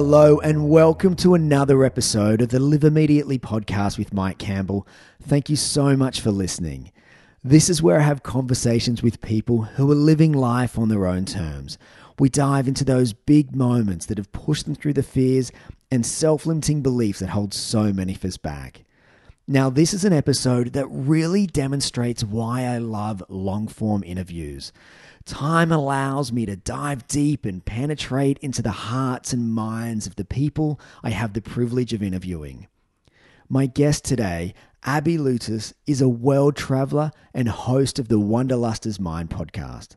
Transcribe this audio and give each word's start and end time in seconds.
Hello, 0.00 0.38
and 0.38 0.68
welcome 0.68 1.16
to 1.16 1.34
another 1.34 1.84
episode 1.84 2.40
of 2.40 2.50
the 2.50 2.60
Live 2.60 2.84
Immediately 2.84 3.36
podcast 3.36 3.98
with 3.98 4.14
Mike 4.14 4.38
Campbell. 4.38 4.86
Thank 5.20 5.50
you 5.50 5.56
so 5.56 5.96
much 5.96 6.20
for 6.20 6.30
listening. 6.30 6.92
This 7.42 7.68
is 7.68 7.82
where 7.82 7.98
I 7.98 8.04
have 8.04 8.22
conversations 8.22 9.02
with 9.02 9.20
people 9.20 9.62
who 9.62 9.90
are 9.90 9.96
living 9.96 10.30
life 10.30 10.78
on 10.78 10.88
their 10.88 11.04
own 11.04 11.24
terms. 11.24 11.78
We 12.16 12.28
dive 12.28 12.68
into 12.68 12.84
those 12.84 13.12
big 13.12 13.56
moments 13.56 14.06
that 14.06 14.18
have 14.18 14.30
pushed 14.30 14.66
them 14.66 14.76
through 14.76 14.92
the 14.92 15.02
fears 15.02 15.50
and 15.90 16.06
self 16.06 16.46
limiting 16.46 16.80
beliefs 16.80 17.18
that 17.18 17.30
hold 17.30 17.52
so 17.52 17.92
many 17.92 18.14
of 18.14 18.24
us 18.24 18.36
back. 18.36 18.84
Now, 19.48 19.68
this 19.68 19.92
is 19.92 20.04
an 20.04 20.12
episode 20.12 20.74
that 20.74 20.86
really 20.86 21.44
demonstrates 21.44 22.22
why 22.22 22.66
I 22.66 22.78
love 22.78 23.20
long 23.28 23.66
form 23.66 24.04
interviews. 24.04 24.72
Time 25.28 25.70
allows 25.70 26.32
me 26.32 26.46
to 26.46 26.56
dive 26.56 27.06
deep 27.06 27.44
and 27.44 27.62
penetrate 27.62 28.38
into 28.38 28.62
the 28.62 28.70
hearts 28.70 29.34
and 29.34 29.52
minds 29.52 30.06
of 30.06 30.16
the 30.16 30.24
people 30.24 30.80
I 31.02 31.10
have 31.10 31.34
the 31.34 31.42
privilege 31.42 31.92
of 31.92 32.02
interviewing. 32.02 32.66
My 33.46 33.66
guest 33.66 34.06
today, 34.06 34.54
Abby 34.84 35.18
Lewtas, 35.18 35.74
is 35.86 36.00
a 36.00 36.08
world 36.08 36.56
traveler 36.56 37.10
and 37.34 37.46
host 37.46 37.98
of 37.98 38.08
the 38.08 38.18
Wanderlusters 38.18 38.98
Mind 38.98 39.28
podcast. 39.28 39.96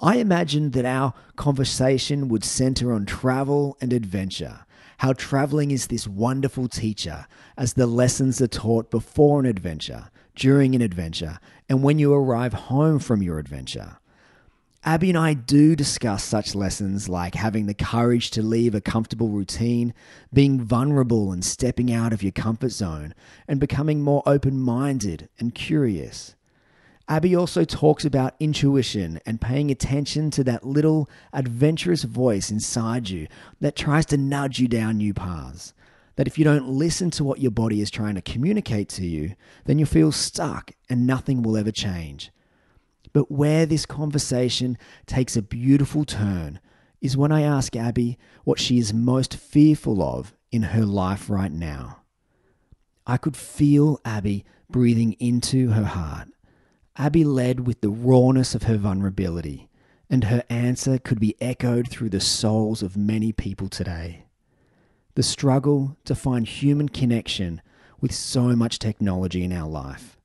I 0.00 0.16
imagined 0.16 0.72
that 0.72 0.86
our 0.86 1.12
conversation 1.36 2.28
would 2.28 2.42
center 2.42 2.90
on 2.90 3.04
travel 3.04 3.76
and 3.82 3.92
adventure, 3.92 4.60
how 4.96 5.12
traveling 5.12 5.72
is 5.72 5.88
this 5.88 6.08
wonderful 6.08 6.68
teacher, 6.68 7.26
as 7.58 7.74
the 7.74 7.86
lessons 7.86 8.40
are 8.40 8.46
taught 8.46 8.90
before 8.90 9.40
an 9.40 9.46
adventure, 9.46 10.08
during 10.34 10.74
an 10.74 10.80
adventure, 10.80 11.38
and 11.68 11.82
when 11.82 11.98
you 11.98 12.14
arrive 12.14 12.54
home 12.54 12.98
from 12.98 13.22
your 13.22 13.38
adventure. 13.38 13.98
Abby 14.82 15.10
and 15.10 15.18
I 15.18 15.34
do 15.34 15.76
discuss 15.76 16.24
such 16.24 16.54
lessons 16.54 17.06
like 17.06 17.34
having 17.34 17.66
the 17.66 17.74
courage 17.74 18.30
to 18.30 18.42
leave 18.42 18.74
a 18.74 18.80
comfortable 18.80 19.28
routine, 19.28 19.92
being 20.32 20.58
vulnerable 20.58 21.32
and 21.32 21.44
stepping 21.44 21.92
out 21.92 22.14
of 22.14 22.22
your 22.22 22.32
comfort 22.32 22.70
zone, 22.70 23.14
and 23.46 23.60
becoming 23.60 24.00
more 24.00 24.22
open 24.24 24.58
minded 24.58 25.28
and 25.38 25.54
curious. 25.54 26.34
Abby 27.10 27.36
also 27.36 27.64
talks 27.64 28.06
about 28.06 28.36
intuition 28.40 29.20
and 29.26 29.38
paying 29.38 29.70
attention 29.70 30.30
to 30.30 30.44
that 30.44 30.64
little 30.64 31.10
adventurous 31.34 32.04
voice 32.04 32.50
inside 32.50 33.10
you 33.10 33.26
that 33.60 33.76
tries 33.76 34.06
to 34.06 34.16
nudge 34.16 34.60
you 34.60 34.66
down 34.66 34.96
new 34.96 35.12
paths. 35.12 35.74
That 36.16 36.26
if 36.26 36.38
you 36.38 36.44
don't 36.44 36.68
listen 36.68 37.10
to 37.10 37.24
what 37.24 37.40
your 37.40 37.50
body 37.50 37.82
is 37.82 37.90
trying 37.90 38.14
to 38.14 38.22
communicate 38.22 38.88
to 38.90 39.06
you, 39.06 39.34
then 39.66 39.78
you 39.78 39.84
feel 39.84 40.10
stuck 40.10 40.72
and 40.88 41.06
nothing 41.06 41.42
will 41.42 41.58
ever 41.58 41.70
change. 41.70 42.30
But 43.12 43.30
where 43.30 43.66
this 43.66 43.86
conversation 43.86 44.78
takes 45.06 45.36
a 45.36 45.42
beautiful 45.42 46.04
turn 46.04 46.60
is 47.00 47.16
when 47.16 47.32
I 47.32 47.42
ask 47.42 47.74
Abby 47.74 48.18
what 48.44 48.60
she 48.60 48.78
is 48.78 48.92
most 48.92 49.34
fearful 49.34 50.02
of 50.02 50.34
in 50.52 50.64
her 50.64 50.84
life 50.84 51.30
right 51.30 51.52
now. 51.52 52.02
I 53.06 53.16
could 53.16 53.36
feel 53.36 54.00
Abby 54.04 54.44
breathing 54.70 55.14
into 55.14 55.70
her 55.70 55.84
heart. 55.84 56.28
Abby 56.96 57.24
led 57.24 57.66
with 57.66 57.80
the 57.80 57.88
rawness 57.88 58.54
of 58.54 58.64
her 58.64 58.76
vulnerability, 58.76 59.68
and 60.08 60.24
her 60.24 60.44
answer 60.48 60.98
could 60.98 61.18
be 61.18 61.40
echoed 61.40 61.88
through 61.88 62.10
the 62.10 62.20
souls 62.20 62.82
of 62.82 62.96
many 62.96 63.32
people 63.32 63.68
today. 63.68 64.26
The 65.14 65.22
struggle 65.22 65.96
to 66.04 66.14
find 66.14 66.46
human 66.46 66.88
connection 66.88 67.62
with 68.00 68.12
so 68.12 68.54
much 68.54 68.78
technology 68.78 69.42
in 69.42 69.52
our 69.52 69.68
life. 69.68 70.19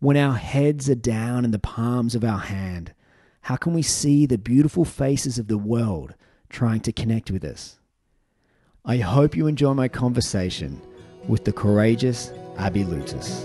When 0.00 0.16
our 0.16 0.36
heads 0.36 0.88
are 0.88 0.94
down 0.94 1.44
in 1.44 1.50
the 1.50 1.58
palms 1.58 2.14
of 2.14 2.22
our 2.22 2.38
hand, 2.38 2.92
how 3.40 3.56
can 3.56 3.74
we 3.74 3.82
see 3.82 4.26
the 4.26 4.38
beautiful 4.38 4.84
faces 4.84 5.40
of 5.40 5.48
the 5.48 5.58
world 5.58 6.14
trying 6.48 6.82
to 6.82 6.92
connect 6.92 7.32
with 7.32 7.42
us? 7.42 7.80
I 8.84 8.98
hope 8.98 9.36
you 9.36 9.48
enjoy 9.48 9.74
my 9.74 9.88
conversation 9.88 10.80
with 11.26 11.44
the 11.44 11.52
courageous 11.52 12.30
Abby 12.58 12.84
Lewtas. 12.84 13.44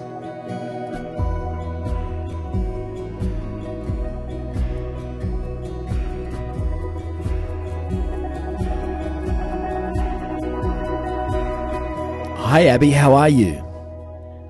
Hi, 12.37 12.67
Abby. 12.67 12.91
How 12.91 13.15
are 13.15 13.29
you? 13.29 13.59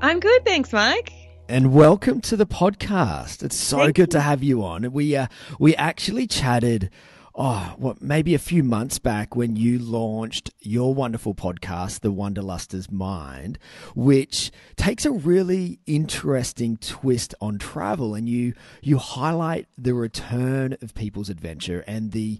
I'm 0.01 0.19
good, 0.19 0.43
thanks, 0.43 0.73
Mike 0.73 1.12
and 1.49 1.73
welcome 1.73 2.21
to 2.21 2.37
the 2.37 2.45
podcast. 2.45 3.43
It's 3.43 3.55
so 3.55 3.77
Thank 3.77 3.95
good 3.95 4.01
you. 4.09 4.19
to 4.19 4.21
have 4.21 4.43
you 4.43 4.63
on. 4.63 4.91
We 4.91 5.15
uh, 5.15 5.27
we 5.59 5.75
actually 5.75 6.27
chatted 6.27 6.89
oh, 7.35 7.73
what 7.77 8.01
maybe 8.01 8.35
a 8.35 8.39
few 8.39 8.63
months 8.63 8.99
back 8.99 9.35
when 9.35 9.55
you 9.55 9.79
launched 9.79 10.51
your 10.59 10.93
wonderful 10.93 11.33
podcast, 11.33 12.01
The 12.01 12.11
Wanderluster's 12.11 12.91
Mind, 12.91 13.57
which 13.95 14.51
takes 14.75 15.05
a 15.05 15.11
really 15.11 15.79
interesting 15.85 16.77
twist 16.77 17.33
on 17.41 17.57
travel, 17.57 18.15
and 18.15 18.29
you 18.29 18.53
you 18.81 18.97
highlight 18.97 19.67
the 19.77 19.93
return 19.93 20.77
of 20.81 20.93
people's 20.93 21.29
adventure 21.29 21.83
and 21.87 22.11
the 22.11 22.39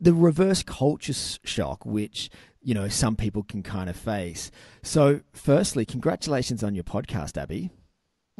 the 0.00 0.14
reverse 0.14 0.62
culture 0.62 1.12
shock, 1.12 1.84
which 1.84 2.30
you 2.62 2.74
know 2.74 2.88
some 2.88 3.16
people 3.16 3.42
can 3.42 3.62
kind 3.62 3.88
of 3.88 3.96
face. 3.96 4.50
So, 4.82 5.20
firstly, 5.32 5.84
congratulations 5.84 6.64
on 6.64 6.74
your 6.74 6.84
podcast, 6.84 7.40
Abby. 7.40 7.70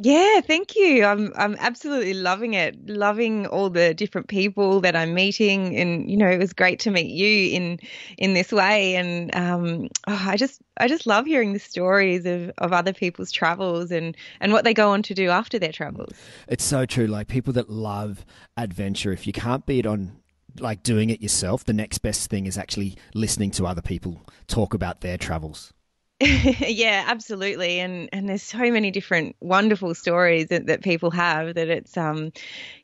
Yeah, 0.03 0.41
thank 0.41 0.75
you. 0.75 1.05
I'm 1.05 1.31
I'm 1.35 1.55
absolutely 1.59 2.15
loving 2.15 2.55
it. 2.55 2.89
Loving 2.89 3.45
all 3.45 3.69
the 3.69 3.93
different 3.93 4.29
people 4.29 4.81
that 4.81 4.95
I'm 4.95 5.13
meeting, 5.13 5.77
and 5.77 6.09
you 6.09 6.17
know, 6.17 6.27
it 6.27 6.39
was 6.39 6.53
great 6.53 6.79
to 6.79 6.91
meet 6.91 7.11
you 7.11 7.55
in 7.55 7.79
in 8.17 8.33
this 8.33 8.51
way. 8.51 8.95
And 8.95 9.33
um, 9.35 9.89
oh, 10.07 10.25
I 10.27 10.37
just 10.37 10.59
I 10.77 10.87
just 10.87 11.05
love 11.05 11.27
hearing 11.27 11.53
the 11.53 11.59
stories 11.59 12.25
of, 12.25 12.51
of 12.57 12.73
other 12.73 12.93
people's 12.93 13.31
travels 13.31 13.91
and 13.91 14.17
and 14.39 14.53
what 14.53 14.63
they 14.63 14.73
go 14.73 14.89
on 14.89 15.03
to 15.03 15.13
do 15.13 15.29
after 15.29 15.59
their 15.59 15.71
travels. 15.71 16.13
It's 16.47 16.63
so 16.63 16.87
true. 16.87 17.05
Like 17.05 17.27
people 17.27 17.53
that 17.53 17.69
love 17.69 18.25
adventure, 18.57 19.11
if 19.11 19.27
you 19.27 19.33
can't 19.33 19.67
beat 19.67 19.85
on 19.85 20.17
like 20.59 20.81
doing 20.81 21.11
it 21.11 21.21
yourself, 21.21 21.63
the 21.63 21.73
next 21.73 21.99
best 21.99 22.27
thing 22.27 22.47
is 22.47 22.57
actually 22.57 22.97
listening 23.13 23.51
to 23.51 23.67
other 23.67 23.83
people 23.83 24.21
talk 24.47 24.73
about 24.73 25.01
their 25.01 25.19
travels. 25.19 25.73
yeah, 26.67 27.05
absolutely. 27.07 27.79
And 27.79 28.07
and 28.13 28.29
there's 28.29 28.43
so 28.43 28.59
many 28.59 28.91
different 28.91 29.35
wonderful 29.39 29.95
stories 29.95 30.47
that, 30.47 30.67
that 30.67 30.83
people 30.83 31.09
have 31.09 31.55
that 31.55 31.67
it's 31.67 31.97
um 31.97 32.31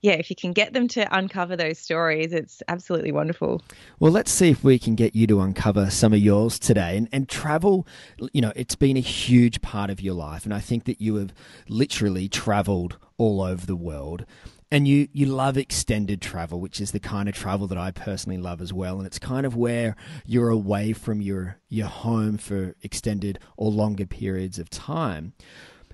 yeah, 0.01 0.13
if 0.13 0.31
you 0.31 0.35
can 0.35 0.53
get 0.53 0.73
them 0.73 0.87
to 0.89 1.15
uncover 1.15 1.55
those 1.55 1.77
stories, 1.77 2.33
it's 2.33 2.63
absolutely 2.67 3.11
wonderful. 3.11 3.61
Well, 3.99 4.11
let's 4.11 4.31
see 4.31 4.49
if 4.49 4.63
we 4.63 4.79
can 4.79 4.95
get 4.95 5.15
you 5.15 5.27
to 5.27 5.41
uncover 5.41 5.91
some 5.91 6.13
of 6.13 6.19
yours 6.19 6.57
today. 6.57 6.97
And 6.97 7.09
and 7.11 7.29
travel, 7.29 7.85
you 8.33 8.41
know, 8.41 8.53
it's 8.55 8.75
been 8.75 8.97
a 8.97 9.01
huge 9.01 9.61
part 9.61 9.91
of 9.91 10.01
your 10.01 10.15
life 10.15 10.43
and 10.45 10.53
I 10.53 10.59
think 10.59 10.85
that 10.85 10.99
you 10.99 11.15
have 11.15 11.31
literally 11.69 12.27
traveled 12.27 12.97
all 13.19 13.41
over 13.41 13.65
the 13.65 13.75
world 13.75 14.25
and 14.71 14.87
you 14.87 15.07
you 15.13 15.25
love 15.25 15.57
extended 15.57 16.21
travel 16.21 16.59
which 16.59 16.81
is 16.81 16.91
the 16.91 16.99
kind 16.99 17.29
of 17.29 17.35
travel 17.35 17.67
that 17.67 17.77
I 17.77 17.91
personally 17.91 18.37
love 18.37 18.61
as 18.61 18.73
well. 18.73 18.97
And 18.97 19.07
it's 19.07 19.19
kind 19.19 19.45
of 19.45 19.55
where 19.55 19.95
you're 20.25 20.49
away 20.49 20.93
from 20.93 21.21
your 21.21 21.57
your 21.69 21.87
home 21.87 22.37
for 22.37 22.75
extended 22.81 23.39
or 23.55 23.71
longer 23.71 24.05
periods 24.05 24.59
of 24.59 24.69
time. 24.69 25.33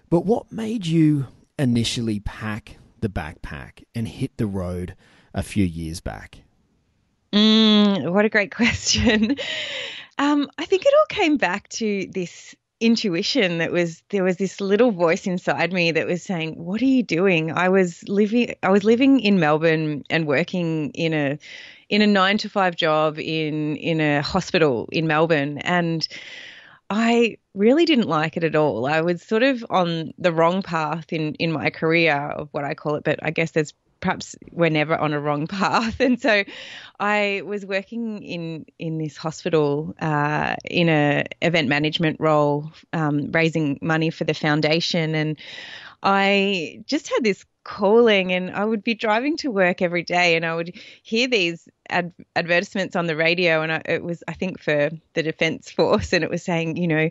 But 0.10 0.26
what 0.26 0.52
made 0.52 0.86
you 0.86 1.28
initially 1.58 2.20
pack 2.20 2.78
the 3.00 3.10
backpack 3.10 3.84
and 3.94 4.08
hit 4.08 4.38
the 4.38 4.48
road 4.48 4.96
a 5.34 5.44
few 5.44 5.66
years 5.66 6.00
back? 6.00 6.40
Mm, 7.32 8.12
what 8.12 8.26
a 8.26 8.30
great 8.30 8.52
question. 8.56 9.38
Um, 10.20 10.48
I 10.58 10.66
think 10.66 10.86
it 10.86 10.94
all 11.00 11.06
came 11.10 11.38
back 11.38 11.68
to 11.70 12.08
this 12.12 12.56
intuition 12.84 13.60
that 13.60 13.72
was 13.72 14.04
there 14.10 14.26
was 14.26 14.38
this 14.38 14.60
little 14.60 14.92
voice 14.92 15.26
inside 15.26 15.72
me 15.72 15.92
that 15.92 16.06
was 16.06 16.22
saying 16.22 16.54
what 16.56 16.82
are 16.82 16.86
you 16.86 17.02
doing? 17.02 17.52
I 17.52 17.70
was 17.70 18.04
living 18.10 18.54
i 18.62 18.70
was 18.70 18.84
living 18.84 19.22
in 19.22 19.40
melbourne 19.40 20.04
and 20.10 20.28
working 20.28 20.92
in 20.92 21.14
a 21.14 21.40
in 21.90 22.02
a 22.02 22.08
9 22.08 22.38
to 22.40 22.50
5 22.50 22.76
job 22.76 23.18
in 23.20 23.78
in 23.78 24.02
a 24.02 24.22
hospital 24.22 24.90
in 24.92 25.08
melbourne. 25.08 25.60
And 25.60 26.08
I 26.94 27.38
really 27.56 27.86
didn't 27.86 28.08
like 28.08 28.38
it 28.38 28.44
at 28.44 28.56
all. 28.56 28.86
I 28.86 29.02
was 29.02 29.22
sort 29.22 29.44
of 29.44 29.66
on 29.70 30.14
the 30.18 30.32
wrong 30.32 30.62
path 30.62 31.12
in 31.12 31.34
in 31.36 31.52
my 31.52 31.70
career 31.70 32.16
of 32.16 32.50
what 32.52 32.64
I 32.64 32.76
call 32.76 32.96
it, 32.96 33.04
but 33.04 33.20
I 33.24 33.32
guess 33.32 33.52
there's 33.52 33.74
perhaps 34.00 34.36
we're 34.52 34.70
never 34.70 34.96
on 34.96 35.14
a 35.14 35.20
wrong 35.20 35.48
path. 35.60 36.00
And 36.00 36.22
so 36.22 36.44
I 37.00 37.42
was 37.46 37.66
working 37.66 38.22
in 38.22 38.66
in 38.78 39.00
this 39.00 39.18
hospital 39.18 39.96
uh, 40.00 40.56
in 40.66 40.88
a 40.90 41.26
event 41.42 41.68
management 41.68 42.20
role, 42.20 42.72
um, 42.94 43.32
raising 43.32 43.80
money 43.82 44.12
for 44.12 44.26
the 44.26 44.36
foundation, 44.36 45.16
and 45.16 45.40
I 46.04 46.84
just 46.86 47.10
had 47.10 47.24
this 47.24 47.44
calling 47.64 48.32
and 48.32 48.52
I 48.52 48.66
would 48.66 48.84
be 48.84 48.94
driving 48.94 49.38
to 49.38 49.52
work 49.52 49.82
every 49.82 50.04
day 50.04 50.36
and 50.36 50.46
I 50.46 50.56
would 50.56 50.78
hear 51.04 51.28
these 51.28 51.68
ad- 51.90 52.14
advertisements 52.36 52.96
on 52.96 53.08
the 53.08 53.16
radio 53.16 53.62
and 53.62 53.72
I, 53.72 53.82
it 53.86 54.04
was 54.04 54.24
I 54.28 54.34
think 54.34 54.60
for 54.60 54.90
the 55.14 55.24
defense 55.24 55.72
force 55.72 56.14
and 56.14 56.24
it 56.24 56.30
was 56.30 56.44
saying 56.44 56.78
you 56.78 56.88
know 56.88 57.10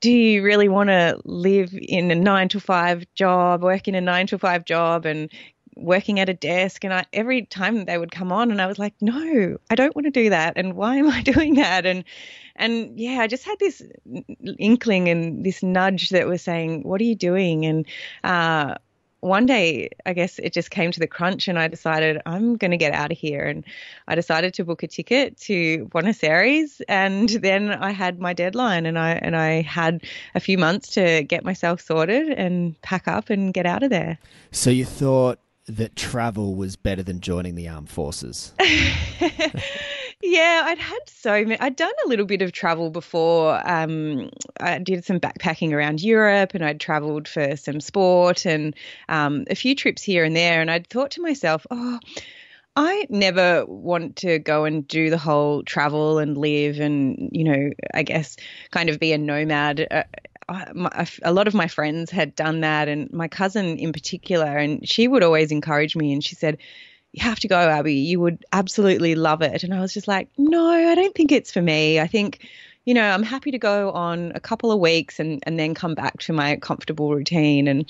do 0.00 0.10
you 0.10 0.42
really 0.42 0.68
want 0.68 0.90
to 0.90 1.20
live 1.24 1.70
in 1.72 2.10
a 2.10 2.14
9 2.14 2.48
to 2.50 2.60
5 2.60 3.06
job 3.14 3.62
work 3.62 3.88
in 3.88 3.94
a 3.94 4.00
9 4.00 4.26
to 4.28 4.38
5 4.38 4.64
job 4.64 5.06
and 5.06 5.30
working 5.76 6.18
at 6.18 6.28
a 6.28 6.34
desk. 6.34 6.84
And 6.84 6.92
I, 6.92 7.04
every 7.12 7.44
time 7.44 7.84
they 7.84 7.98
would 7.98 8.10
come 8.10 8.32
on, 8.32 8.50
and 8.50 8.60
I 8.60 8.66
was 8.66 8.78
like, 8.78 8.94
no, 9.00 9.58
I 9.70 9.74
don't 9.74 9.94
want 9.94 10.06
to 10.06 10.10
do 10.10 10.30
that. 10.30 10.54
And 10.56 10.74
why 10.74 10.96
am 10.96 11.08
I 11.08 11.22
doing 11.22 11.54
that? 11.54 11.86
And 11.86 12.04
and 12.56 12.98
yeah, 12.98 13.18
I 13.20 13.26
just 13.26 13.44
had 13.44 13.58
this 13.58 13.82
inkling 14.58 15.08
and 15.08 15.44
this 15.44 15.62
nudge 15.62 16.08
that 16.08 16.26
was 16.26 16.40
saying, 16.40 16.82
what 16.82 17.00
are 17.00 17.04
you 17.04 17.14
doing? 17.14 17.66
And 17.66 17.86
uh, 18.24 18.76
one 19.26 19.44
day, 19.44 19.90
I 20.06 20.12
guess 20.12 20.38
it 20.38 20.52
just 20.52 20.70
came 20.70 20.92
to 20.92 21.00
the 21.00 21.06
crunch, 21.06 21.48
and 21.48 21.58
I 21.58 21.68
decided 21.68 22.22
I'm 22.24 22.56
going 22.56 22.70
to 22.70 22.76
get 22.76 22.92
out 22.92 23.12
of 23.12 23.18
here. 23.18 23.44
And 23.44 23.64
I 24.08 24.14
decided 24.14 24.54
to 24.54 24.64
book 24.64 24.82
a 24.82 24.86
ticket 24.86 25.36
to 25.42 25.86
Buenos 25.86 26.22
Aires, 26.22 26.80
and 26.88 27.28
then 27.28 27.70
I 27.70 27.90
had 27.90 28.20
my 28.20 28.32
deadline, 28.32 28.86
and 28.86 28.98
I 28.98 29.12
and 29.12 29.36
I 29.36 29.62
had 29.62 30.04
a 30.34 30.40
few 30.40 30.56
months 30.56 30.88
to 30.90 31.24
get 31.24 31.44
myself 31.44 31.80
sorted 31.80 32.28
and 32.30 32.80
pack 32.82 33.08
up 33.08 33.28
and 33.28 33.52
get 33.52 33.66
out 33.66 33.82
of 33.82 33.90
there. 33.90 34.18
So 34.52 34.70
you 34.70 34.84
thought 34.84 35.40
that 35.66 35.96
travel 35.96 36.54
was 36.54 36.76
better 36.76 37.02
than 37.02 37.20
joining 37.20 37.56
the 37.56 37.68
armed 37.68 37.90
forces? 37.90 38.52
Yeah, 40.22 40.62
I'd 40.64 40.78
had 40.78 41.00
so 41.06 41.30
many. 41.44 41.60
I'd 41.60 41.76
done 41.76 41.92
a 42.04 42.08
little 42.08 42.26
bit 42.26 42.42
of 42.42 42.52
travel 42.52 42.90
before. 42.90 43.60
Um, 43.68 44.30
I 44.58 44.78
did 44.78 45.04
some 45.04 45.20
backpacking 45.20 45.72
around 45.72 46.02
Europe, 46.02 46.54
and 46.54 46.64
I'd 46.64 46.80
travelled 46.80 47.28
for 47.28 47.56
some 47.56 47.80
sport 47.80 48.46
and 48.46 48.74
um, 49.08 49.44
a 49.50 49.54
few 49.54 49.74
trips 49.74 50.02
here 50.02 50.24
and 50.24 50.34
there. 50.34 50.60
And 50.60 50.70
I'd 50.70 50.88
thought 50.88 51.12
to 51.12 51.22
myself, 51.22 51.66
oh. 51.70 52.00
I 52.78 53.06
never 53.08 53.64
want 53.64 54.16
to 54.16 54.38
go 54.38 54.66
and 54.66 54.86
do 54.86 55.08
the 55.08 55.16
whole 55.16 55.62
travel 55.62 56.18
and 56.18 56.36
live 56.36 56.78
and, 56.78 57.30
you 57.32 57.44
know, 57.44 57.70
I 57.94 58.02
guess 58.02 58.36
kind 58.70 58.90
of 58.90 59.00
be 59.00 59.14
a 59.14 59.18
nomad. 59.18 59.86
Uh, 59.90 60.02
a 61.22 61.32
lot 61.32 61.48
of 61.48 61.54
my 61.54 61.68
friends 61.68 62.10
had 62.10 62.36
done 62.36 62.60
that, 62.60 62.88
and 62.88 63.10
my 63.12 63.28
cousin 63.28 63.78
in 63.78 63.92
particular, 63.92 64.58
and 64.58 64.86
she 64.86 65.08
would 65.08 65.22
always 65.22 65.50
encourage 65.50 65.96
me. 65.96 66.12
And 66.12 66.22
she 66.22 66.34
said, 66.34 66.58
you 67.16 67.22
have 67.22 67.40
to 67.40 67.48
go, 67.48 67.56
Abby. 67.56 67.94
You 67.94 68.20
would 68.20 68.44
absolutely 68.52 69.14
love 69.14 69.40
it. 69.40 69.64
And 69.64 69.72
I 69.72 69.80
was 69.80 69.94
just 69.94 70.06
like, 70.06 70.28
no, 70.36 70.68
I 70.68 70.94
don't 70.94 71.14
think 71.14 71.32
it's 71.32 71.50
for 71.50 71.62
me. 71.62 71.98
I 71.98 72.06
think, 72.06 72.46
you 72.84 72.92
know, 72.92 73.08
I'm 73.08 73.22
happy 73.22 73.50
to 73.52 73.58
go 73.58 73.90
on 73.92 74.32
a 74.34 74.40
couple 74.40 74.70
of 74.70 74.80
weeks 74.80 75.18
and, 75.18 75.42
and 75.44 75.58
then 75.58 75.72
come 75.74 75.94
back 75.94 76.18
to 76.20 76.34
my 76.34 76.56
comfortable 76.56 77.14
routine. 77.14 77.68
And 77.68 77.86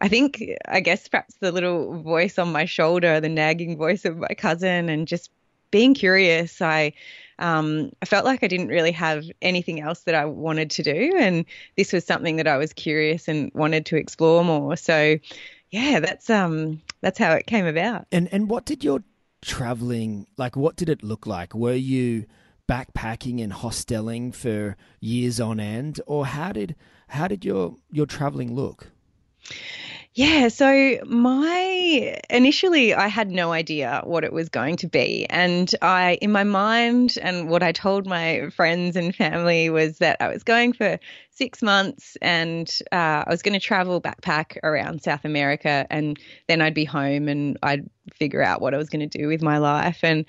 I 0.00 0.08
think, 0.08 0.42
I 0.66 0.80
guess 0.80 1.06
perhaps 1.06 1.34
the 1.34 1.52
little 1.52 2.00
voice 2.00 2.38
on 2.38 2.50
my 2.50 2.64
shoulder, 2.64 3.20
the 3.20 3.28
nagging 3.28 3.76
voice 3.76 4.06
of 4.06 4.16
my 4.16 4.34
cousin, 4.38 4.88
and 4.88 5.06
just 5.06 5.30
being 5.70 5.92
curious, 5.92 6.62
I, 6.62 6.94
um, 7.38 7.90
I 8.00 8.06
felt 8.06 8.24
like 8.24 8.42
I 8.42 8.48
didn't 8.48 8.68
really 8.68 8.92
have 8.92 9.24
anything 9.42 9.82
else 9.82 10.00
that 10.04 10.14
I 10.14 10.24
wanted 10.24 10.70
to 10.70 10.82
do. 10.82 11.12
And 11.18 11.44
this 11.76 11.92
was 11.92 12.06
something 12.06 12.36
that 12.36 12.48
I 12.48 12.56
was 12.56 12.72
curious 12.72 13.28
and 13.28 13.52
wanted 13.52 13.84
to 13.86 13.96
explore 13.96 14.42
more. 14.42 14.78
So, 14.78 15.18
yeah, 15.72 16.00
that's 16.00 16.30
um 16.30 16.82
that's 17.00 17.18
how 17.18 17.32
it 17.32 17.46
came 17.46 17.66
about. 17.66 18.06
And 18.12 18.28
and 18.30 18.48
what 18.48 18.64
did 18.66 18.84
your 18.84 19.02
traveling 19.40 20.26
like? 20.36 20.54
What 20.54 20.76
did 20.76 20.88
it 20.88 21.02
look 21.02 21.26
like? 21.26 21.54
Were 21.54 21.72
you 21.72 22.26
backpacking 22.68 23.42
and 23.42 23.52
hostelling 23.52 24.32
for 24.32 24.76
years 25.00 25.40
on 25.40 25.58
end, 25.58 26.00
or 26.06 26.26
how 26.26 26.52
did 26.52 26.76
how 27.08 27.26
did 27.26 27.44
your 27.44 27.76
your 27.90 28.06
traveling 28.06 28.54
look? 28.54 28.92
Yeah, 30.14 30.48
so 30.48 30.98
my 31.06 32.20
initially 32.28 32.92
I 32.92 33.08
had 33.08 33.30
no 33.30 33.50
idea 33.52 34.02
what 34.04 34.24
it 34.24 34.32
was 34.32 34.50
going 34.50 34.76
to 34.76 34.86
be 34.88 35.24
and 35.30 35.74
I 35.80 36.18
in 36.20 36.30
my 36.30 36.44
mind 36.44 37.16
and 37.22 37.48
what 37.48 37.62
I 37.62 37.72
told 37.72 38.06
my 38.06 38.50
friends 38.50 38.94
and 38.94 39.16
family 39.16 39.70
was 39.70 39.98
that 39.98 40.18
I 40.20 40.28
was 40.28 40.42
going 40.42 40.74
for 40.74 40.98
6 41.30 41.62
months 41.62 42.18
and 42.20 42.68
uh, 42.92 43.24
I 43.26 43.30
was 43.30 43.40
going 43.40 43.58
to 43.58 43.66
travel 43.66 44.02
backpack 44.02 44.58
around 44.62 45.02
South 45.02 45.24
America 45.24 45.86
and 45.88 46.18
then 46.46 46.60
I'd 46.60 46.74
be 46.74 46.84
home 46.84 47.26
and 47.28 47.56
I'd 47.62 47.88
figure 48.14 48.42
out 48.42 48.60
what 48.60 48.74
I 48.74 48.76
was 48.76 48.90
going 48.90 49.08
to 49.08 49.18
do 49.18 49.28
with 49.28 49.40
my 49.40 49.56
life 49.56 50.00
and 50.02 50.26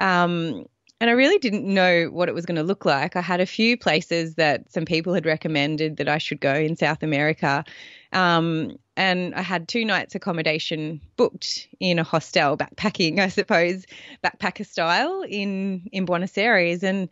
um 0.00 0.64
and 1.00 1.10
I 1.10 1.14
really 1.14 1.38
didn't 1.38 1.64
know 1.64 2.06
what 2.06 2.28
it 2.28 2.34
was 2.34 2.46
going 2.46 2.56
to 2.56 2.62
look 2.62 2.84
like. 2.84 3.16
I 3.16 3.22
had 3.22 3.40
a 3.40 3.46
few 3.46 3.76
places 3.76 4.36
that 4.36 4.70
some 4.70 4.84
people 4.84 5.14
had 5.14 5.26
recommended 5.26 5.96
that 5.96 6.08
I 6.08 6.18
should 6.18 6.40
go 6.40 6.54
in 6.54 6.76
South 6.76 7.02
America. 7.02 7.64
Um, 8.12 8.76
and 8.96 9.34
I 9.34 9.42
had 9.42 9.68
two 9.68 9.84
nights 9.84 10.14
accommodation 10.14 11.00
booked 11.16 11.68
in 11.80 11.98
a 11.98 12.04
hostel, 12.04 12.56
backpacking, 12.56 13.18
I 13.20 13.28
suppose, 13.28 13.86
backpacker 14.24 14.66
style 14.66 15.22
in 15.22 15.88
in 15.92 16.04
Buenos 16.04 16.36
Aires, 16.36 16.82
and 16.82 17.08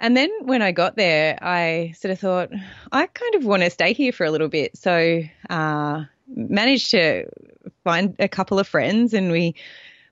and 0.00 0.16
then 0.16 0.30
when 0.42 0.62
I 0.62 0.72
got 0.72 0.96
there, 0.96 1.38
I 1.40 1.94
sort 1.96 2.12
of 2.12 2.18
thought 2.18 2.50
I 2.92 3.06
kind 3.06 3.34
of 3.36 3.44
want 3.44 3.62
to 3.62 3.70
stay 3.70 3.92
here 3.92 4.12
for 4.12 4.24
a 4.24 4.30
little 4.30 4.48
bit, 4.48 4.76
so 4.76 5.22
uh, 5.50 6.04
managed 6.28 6.90
to 6.90 7.26
find 7.84 8.16
a 8.18 8.28
couple 8.28 8.58
of 8.58 8.66
friends, 8.66 9.14
and 9.14 9.30
we 9.30 9.54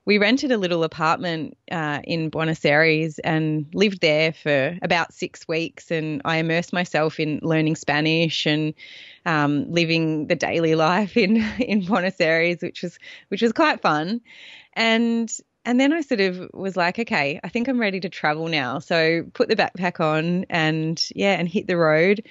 we 0.05 0.19
rented 0.19 0.51
a 0.51 0.57
little 0.57 0.83
apartment 0.83 1.57
uh, 1.71 2.01
in 2.05 2.29
Buenos 2.29 2.65
Aires 2.65 3.19
and 3.21 3.67
lived 3.73 4.01
there 4.01 4.33
for 4.33 4.77
about 4.83 5.15
six 5.15 5.47
weeks. 5.47 5.91
And 5.91 6.23
I 6.25 6.39
immersed 6.39 6.73
myself 6.73 7.21
in 7.21 7.39
learning 7.43 7.77
Spanish 7.77 8.47
and 8.47 8.75
um, 9.25 9.71
living 9.71 10.27
the 10.27 10.35
daily 10.35 10.75
life 10.89 11.17
in 11.17 11.37
in 11.59 11.85
Buenos 11.85 12.21
Aires, 12.21 12.59
which 12.61 12.83
was 12.83 12.99
which 13.29 13.43
was 13.43 13.53
quite 13.53 13.81
fun. 13.81 14.21
And 14.75 15.33
and 15.65 15.79
then 15.79 15.93
I 15.93 16.01
sort 16.01 16.21
of 16.21 16.51
was 16.53 16.77
like, 16.77 16.99
okay, 16.99 17.39
I 17.45 17.49
think 17.49 17.69
I'm 17.69 17.81
ready 17.81 18.01
to 18.01 18.09
travel 18.09 18.49
now. 18.49 18.81
So 18.81 19.25
put 19.33 19.49
the 19.49 19.57
backpack 19.57 20.01
on 20.01 20.47
and 20.51 21.01
yeah, 21.15 21.35
and 21.35 21.49
hit 21.49 21.69
the 21.69 21.77
road. 21.77 22.25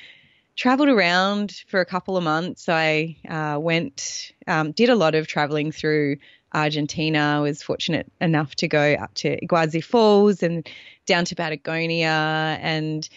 Traveled 0.58 0.90
around 0.90 1.54
for 1.68 1.80
a 1.80 1.86
couple 1.86 2.18
of 2.18 2.26
months. 2.26 2.68
I 2.68 3.16
uh, 3.28 3.58
went, 3.58 4.34
um, 4.48 4.74
did 4.74 4.90
a 4.90 4.96
lot 4.96 5.16
of 5.16 5.26
traveling 5.26 5.72
through 5.72 6.18
Argentina. 6.54 7.38
I 7.38 7.40
was 7.40 7.64
fortunate 7.64 8.12
enough 8.20 8.56
to 8.56 8.68
go 8.68 8.94
up 8.94 9.14
to 9.16 9.40
Iguazu 9.40 9.84
Falls 9.84 10.44
and 10.44 10.68
down 11.06 11.26
to 11.26 11.36
Patagonia, 11.36 12.58
and 12.62 13.08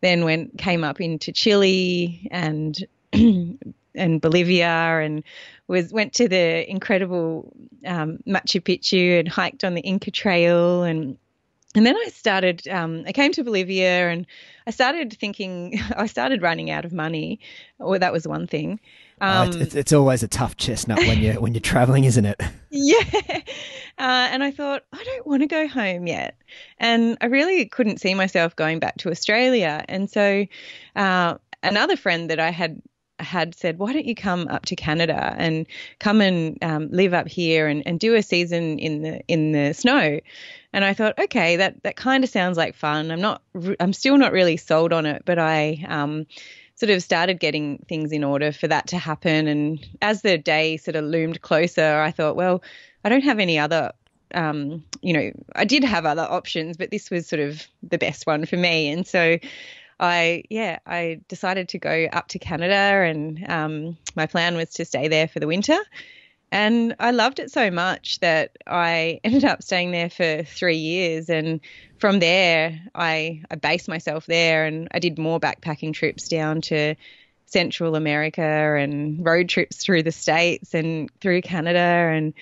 then 0.00 0.24
went 0.24 0.58
came 0.58 0.84
up 0.84 1.00
into 1.00 1.32
Chile 1.32 2.28
and 2.30 2.76
and 3.12 4.20
Bolivia, 4.20 4.68
and 4.68 5.22
was 5.66 5.92
went 5.92 6.14
to 6.14 6.28
the 6.28 6.70
incredible 6.70 7.52
um, 7.86 8.18
Machu 8.26 8.60
Picchu 8.60 9.18
and 9.18 9.28
hiked 9.28 9.64
on 9.64 9.74
the 9.74 9.82
Inca 9.82 10.10
Trail 10.10 10.82
and. 10.82 11.18
And 11.74 11.84
then 11.84 11.96
I 11.96 12.08
started, 12.08 12.68
um, 12.68 13.04
I 13.06 13.12
came 13.12 13.32
to 13.32 13.42
Bolivia 13.42 14.08
and 14.08 14.26
I 14.66 14.70
started 14.70 15.16
thinking, 15.18 15.80
I 15.96 16.06
started 16.06 16.42
running 16.42 16.70
out 16.70 16.84
of 16.84 16.92
money. 16.92 17.40
Well, 17.78 17.98
that 17.98 18.12
was 18.12 18.26
one 18.28 18.46
thing. 18.46 18.80
Um, 19.20 19.50
oh, 19.54 19.58
it's, 19.58 19.74
it's, 19.74 19.92
always 19.92 20.22
a 20.22 20.28
tough 20.28 20.56
chestnut 20.56 20.98
when 20.98 21.20
you're 21.20 21.40
when 21.40 21.54
you're 21.54 21.60
traveling, 21.60 22.04
isn't 22.04 22.24
it? 22.24 22.40
Yeah. 22.76 23.04
Uh, 23.96 24.26
and 24.32 24.42
I 24.42 24.50
thought 24.50 24.82
I 24.92 25.04
don't 25.04 25.24
want 25.28 25.42
to 25.42 25.46
go 25.46 25.68
home 25.68 26.08
yet, 26.08 26.36
and 26.78 27.16
I 27.20 27.26
really 27.26 27.66
couldn't 27.66 28.00
see 28.00 28.12
myself 28.14 28.56
going 28.56 28.80
back 28.80 28.96
to 28.98 29.12
Australia. 29.12 29.84
And 29.88 30.10
so, 30.10 30.44
uh, 30.96 31.36
another 31.62 31.96
friend 31.96 32.28
that 32.30 32.40
I 32.40 32.50
had 32.50 32.82
had 33.20 33.54
said, 33.54 33.78
why 33.78 33.92
don't 33.92 34.06
you 34.06 34.16
come 34.16 34.48
up 34.48 34.66
to 34.66 34.76
Canada 34.76 35.36
and 35.38 35.66
come 36.00 36.20
and 36.20 36.58
um, 36.62 36.88
live 36.90 37.14
up 37.14 37.28
here 37.28 37.68
and, 37.68 37.82
and 37.86 38.00
do 38.00 38.16
a 38.16 38.22
season 38.22 38.80
in 38.80 39.02
the 39.02 39.20
in 39.28 39.52
the 39.52 39.72
snow? 39.72 40.18
And 40.74 40.84
I 40.84 40.92
thought, 40.92 41.16
okay, 41.20 41.54
that 41.54 41.84
that 41.84 41.94
kind 41.94 42.24
of 42.24 42.30
sounds 42.30 42.56
like 42.56 42.74
fun. 42.74 43.12
I'm 43.12 43.20
not, 43.20 43.42
I'm 43.78 43.92
still 43.92 44.18
not 44.18 44.32
really 44.32 44.56
sold 44.56 44.92
on 44.92 45.06
it, 45.06 45.22
but 45.24 45.38
I 45.38 45.84
um, 45.86 46.26
sort 46.74 46.90
of 46.90 47.00
started 47.00 47.38
getting 47.38 47.78
things 47.88 48.10
in 48.10 48.24
order 48.24 48.50
for 48.50 48.66
that 48.66 48.88
to 48.88 48.98
happen. 48.98 49.46
And 49.46 49.86
as 50.02 50.22
the 50.22 50.36
day 50.36 50.76
sort 50.76 50.96
of 50.96 51.04
loomed 51.04 51.40
closer, 51.40 52.00
I 52.00 52.10
thought, 52.10 52.34
well, 52.34 52.60
I 53.04 53.08
don't 53.08 53.22
have 53.22 53.38
any 53.38 53.56
other. 53.56 53.92
Um, 54.34 54.82
you 55.00 55.12
know, 55.12 55.30
I 55.54 55.64
did 55.64 55.84
have 55.84 56.06
other 56.06 56.26
options, 56.28 56.76
but 56.76 56.90
this 56.90 57.08
was 57.08 57.28
sort 57.28 57.38
of 57.38 57.64
the 57.88 57.98
best 57.98 58.26
one 58.26 58.44
for 58.44 58.56
me. 58.56 58.88
And 58.88 59.06
so 59.06 59.38
I, 60.00 60.42
yeah, 60.50 60.80
I 60.86 61.20
decided 61.28 61.68
to 61.68 61.78
go 61.78 62.08
up 62.12 62.26
to 62.28 62.40
Canada, 62.40 62.74
and 62.74 63.48
um, 63.48 63.96
my 64.16 64.26
plan 64.26 64.56
was 64.56 64.70
to 64.70 64.84
stay 64.84 65.06
there 65.06 65.28
for 65.28 65.38
the 65.38 65.46
winter. 65.46 65.78
And 66.52 66.94
I 67.00 67.10
loved 67.10 67.40
it 67.40 67.50
so 67.50 67.70
much 67.70 68.20
that 68.20 68.56
I 68.66 69.20
ended 69.24 69.44
up 69.44 69.62
staying 69.62 69.90
there 69.90 70.10
for 70.10 70.42
three 70.44 70.76
years. 70.76 71.28
And 71.28 71.60
from 71.98 72.20
there, 72.20 72.80
I, 72.94 73.42
I 73.50 73.56
based 73.56 73.88
myself 73.88 74.26
there 74.26 74.64
and 74.64 74.88
I 74.92 74.98
did 74.98 75.18
more 75.18 75.40
backpacking 75.40 75.94
trips 75.94 76.28
down 76.28 76.60
to 76.62 76.94
Central 77.46 77.94
America 77.94 78.42
and 78.42 79.24
road 79.24 79.48
trips 79.48 79.76
through 79.76 80.02
the 80.02 80.12
States 80.12 80.74
and 80.74 81.10
through 81.20 81.42
Canada. 81.42 81.78
And 81.78 82.34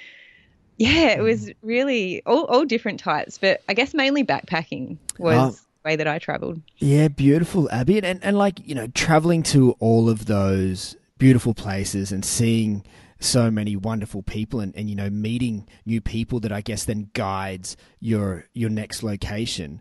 yeah, 0.77 1.09
it 1.09 1.23
was 1.23 1.47
mm. 1.47 1.55
really 1.63 2.23
all, 2.25 2.45
all 2.45 2.65
different 2.65 3.01
types, 3.01 3.39
but 3.39 3.63
I 3.69 3.75
guess 3.75 3.95
mainly 3.95 4.25
backpacking 4.25 4.99
was. 5.19 5.57
the 5.57 5.91
way 5.91 5.97
that 5.97 6.09
I 6.09 6.19
traveled. 6.19 6.61
Yeah, 6.79 7.09
beautiful, 7.09 7.71
Abby. 7.71 8.03
And, 8.03 8.23
and 8.23 8.39
like, 8.39 8.67
you 8.67 8.75
know, 8.75 8.87
traveling 8.89 9.43
to 9.45 9.77
all 9.81 10.09
of 10.09 10.27
those 10.27 10.97
beautiful 11.19 11.55
places 11.55 12.11
and 12.11 12.25
seeing 12.25 12.85
so 13.23 13.50
many 13.50 13.76
wonderful 13.76 14.23
people 14.23 14.61
and, 14.61 14.75
and 14.76 14.91
you 14.91 14.97
know 14.97 15.11
meeting 15.11 15.69
new 15.87 16.00
people 16.00 16.41
that 16.41 16.52
I 16.52 16.61
guess 16.61 16.85
then 16.85 17.11
guides 17.12 17.76
your 18.00 18.47
your 18.52 18.71
next 18.71 19.02
location. 19.02 19.81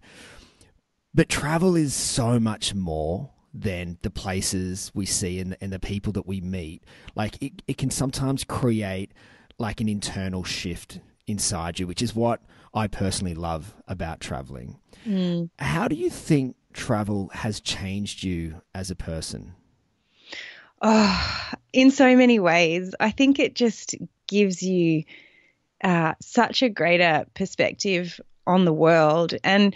But 1.13 1.27
travel 1.27 1.75
is 1.75 1.93
so 1.93 2.39
much 2.39 2.73
more 2.73 3.31
than 3.53 3.97
the 4.01 4.09
places 4.09 4.91
we 4.93 5.05
see 5.05 5.39
and, 5.39 5.57
and 5.59 5.73
the 5.73 5.79
people 5.79 6.13
that 6.13 6.25
we 6.25 6.39
meet. 6.39 6.83
Like 7.15 7.41
it, 7.41 7.61
it 7.67 7.77
can 7.77 7.91
sometimes 7.91 8.45
create 8.45 9.11
like 9.57 9.81
an 9.81 9.89
internal 9.89 10.43
shift 10.43 10.99
inside 11.27 11.79
you, 11.79 11.87
which 11.87 12.01
is 12.01 12.15
what 12.15 12.41
I 12.73 12.87
personally 12.87 13.35
love 13.35 13.75
about 13.87 14.21
traveling. 14.21 14.79
Mm. 15.05 15.49
How 15.59 15.87
do 15.87 15.95
you 15.95 16.09
think 16.09 16.55
travel 16.73 17.29
has 17.33 17.59
changed 17.59 18.23
you 18.23 18.61
as 18.73 18.89
a 18.89 18.95
person? 18.95 19.55
Oh, 20.81 21.51
in 21.73 21.91
so 21.91 22.15
many 22.15 22.39
ways. 22.39 22.95
I 22.99 23.11
think 23.11 23.39
it 23.39 23.55
just 23.55 23.95
gives 24.27 24.61
you 24.61 25.03
uh, 25.83 26.13
such 26.21 26.61
a 26.61 26.69
greater 26.69 27.25
perspective 27.33 28.19
on 28.45 28.65
the 28.65 28.73
world. 28.73 29.33
And 29.43 29.75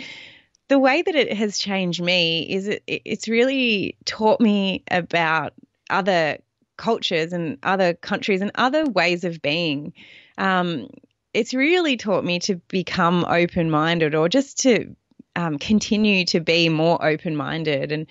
the 0.67 0.79
way 0.79 1.01
that 1.01 1.15
it 1.15 1.33
has 1.33 1.57
changed 1.57 2.01
me 2.01 2.41
is 2.51 2.67
it, 2.67 2.83
it's 2.87 3.27
really 3.27 3.97
taught 4.05 4.41
me 4.41 4.83
about 4.89 5.53
other 5.89 6.39
cultures 6.77 7.31
and 7.31 7.57
other 7.63 7.93
countries 7.93 8.41
and 8.41 8.51
other 8.55 8.85
ways 8.85 9.23
of 9.23 9.41
being. 9.41 9.93
Um, 10.37 10.89
it's 11.33 11.53
really 11.53 11.97
taught 11.97 12.23
me 12.23 12.39
to 12.39 12.55
become 12.67 13.25
open 13.25 13.69
minded 13.69 14.15
or 14.15 14.27
just 14.29 14.61
to 14.61 14.95
um, 15.35 15.59
continue 15.59 16.25
to 16.25 16.39
be 16.39 16.69
more 16.69 17.03
open 17.05 17.35
minded 17.35 17.91
and 17.91 18.07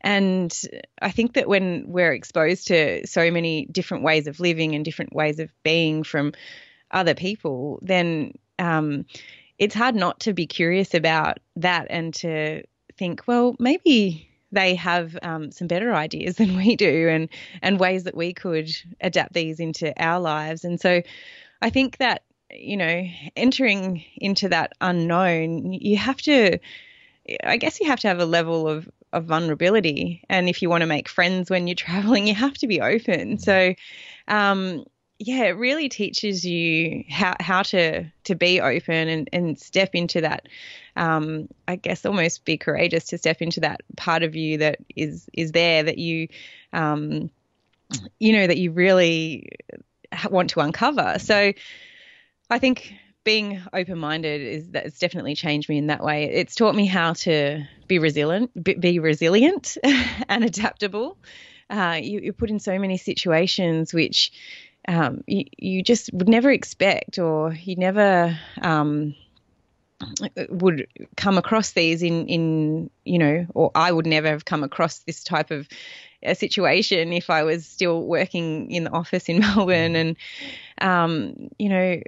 and 0.00 0.52
I 1.00 1.10
think 1.10 1.34
that 1.34 1.48
when 1.48 1.84
we're 1.88 2.12
exposed 2.12 2.68
to 2.68 3.06
so 3.06 3.30
many 3.30 3.66
different 3.66 4.04
ways 4.04 4.26
of 4.26 4.40
living 4.40 4.74
and 4.74 4.84
different 4.84 5.14
ways 5.14 5.38
of 5.38 5.50
being 5.62 6.04
from 6.04 6.32
other 6.90 7.14
people, 7.14 7.78
then 7.82 8.32
um, 8.58 9.06
it's 9.58 9.74
hard 9.74 9.94
not 9.94 10.20
to 10.20 10.32
be 10.32 10.46
curious 10.46 10.94
about 10.94 11.38
that 11.56 11.88
and 11.90 12.14
to 12.14 12.62
think, 12.96 13.26
well, 13.26 13.56
maybe 13.58 14.30
they 14.52 14.74
have 14.76 15.18
um, 15.22 15.50
some 15.50 15.66
better 15.66 15.92
ideas 15.92 16.36
than 16.38 16.56
we 16.56 16.76
do 16.76 17.08
and 17.08 17.28
and 17.62 17.80
ways 17.80 18.04
that 18.04 18.16
we 18.16 18.32
could 18.32 18.70
adapt 19.00 19.32
these 19.32 19.60
into 19.60 19.92
our 20.02 20.20
lives. 20.20 20.64
And 20.64 20.80
so 20.80 21.02
I 21.60 21.70
think 21.70 21.98
that 21.98 22.22
you 22.50 22.76
know, 22.76 23.04
entering 23.36 24.04
into 24.16 24.48
that 24.48 24.72
unknown, 24.80 25.72
you 25.72 25.96
have 25.96 26.20
to, 26.22 26.58
I 27.44 27.56
guess, 27.56 27.80
you 27.80 27.86
have 27.86 28.00
to 28.00 28.08
have 28.08 28.20
a 28.20 28.26
level 28.26 28.66
of, 28.68 28.88
of 29.12 29.24
vulnerability. 29.24 30.22
And 30.28 30.48
if 30.48 30.62
you 30.62 30.70
want 30.70 30.82
to 30.82 30.86
make 30.86 31.08
friends 31.08 31.50
when 31.50 31.66
you're 31.66 31.74
traveling, 31.88 32.26
you 32.26 32.34
have 32.34 32.54
to 32.58 32.66
be 32.66 32.80
open. 32.80 33.38
So, 33.38 33.74
um, 34.26 34.84
yeah, 35.18 35.44
it 35.44 35.56
really 35.56 35.88
teaches 35.88 36.44
you 36.44 37.04
how, 37.10 37.34
how 37.40 37.62
to 37.62 38.04
to 38.24 38.34
be 38.36 38.60
open 38.60 39.08
and, 39.08 39.28
and 39.32 39.58
step 39.58 39.90
into 39.94 40.20
that. 40.20 40.46
Um, 40.94 41.48
I 41.66 41.76
guess 41.76 42.06
almost 42.06 42.44
be 42.44 42.56
courageous 42.56 43.04
to 43.06 43.18
step 43.18 43.42
into 43.42 43.60
that 43.60 43.80
part 43.96 44.22
of 44.22 44.36
you 44.36 44.58
that 44.58 44.78
is 44.94 45.28
is 45.32 45.50
there 45.52 45.82
that 45.82 45.98
you, 45.98 46.28
um, 46.72 47.30
you 48.20 48.32
know, 48.32 48.46
that 48.46 48.58
you 48.58 48.70
really 48.70 49.48
want 50.30 50.50
to 50.50 50.60
uncover. 50.60 51.18
So 51.18 51.52
I 52.50 52.58
think 52.58 52.94
being 53.28 53.60
open 53.74 53.98
minded 53.98 54.40
is 54.40 54.70
that 54.70 54.86
it's 54.86 54.98
definitely 54.98 55.34
changed 55.34 55.68
me 55.68 55.76
in 55.76 55.88
that 55.88 56.02
way. 56.02 56.24
It's 56.24 56.54
taught 56.54 56.74
me 56.74 56.86
how 56.86 57.12
to 57.12 57.62
be 57.86 57.98
resilient, 57.98 58.50
be 58.80 59.00
resilient 59.00 59.76
and 60.30 60.44
adaptable. 60.44 61.18
Uh, 61.68 61.98
you, 62.02 62.20
you're 62.20 62.32
put 62.32 62.48
in 62.48 62.58
so 62.58 62.78
many 62.78 62.96
situations 62.96 63.92
which 63.92 64.32
um, 64.88 65.24
you, 65.26 65.44
you 65.58 65.82
just 65.82 66.10
would 66.14 66.30
never 66.30 66.50
expect, 66.50 67.18
or 67.18 67.52
you 67.52 67.76
never 67.76 68.38
um, 68.62 69.14
would 70.48 70.86
come 71.14 71.36
across 71.36 71.72
these 71.72 72.02
in 72.02 72.28
in 72.28 72.90
you 73.04 73.18
know, 73.18 73.44
or 73.52 73.70
I 73.74 73.92
would 73.92 74.06
never 74.06 74.28
have 74.28 74.46
come 74.46 74.64
across 74.64 75.00
this 75.00 75.22
type 75.22 75.50
of 75.50 75.68
a 76.22 76.34
situation 76.34 77.12
if 77.12 77.28
I 77.28 77.42
was 77.42 77.66
still 77.66 78.06
working 78.06 78.70
in 78.70 78.84
the 78.84 78.90
office 78.90 79.28
in 79.28 79.40
Melbourne, 79.40 79.96
and 79.96 80.16
um, 80.80 81.50
you 81.58 81.68
know 81.68 82.00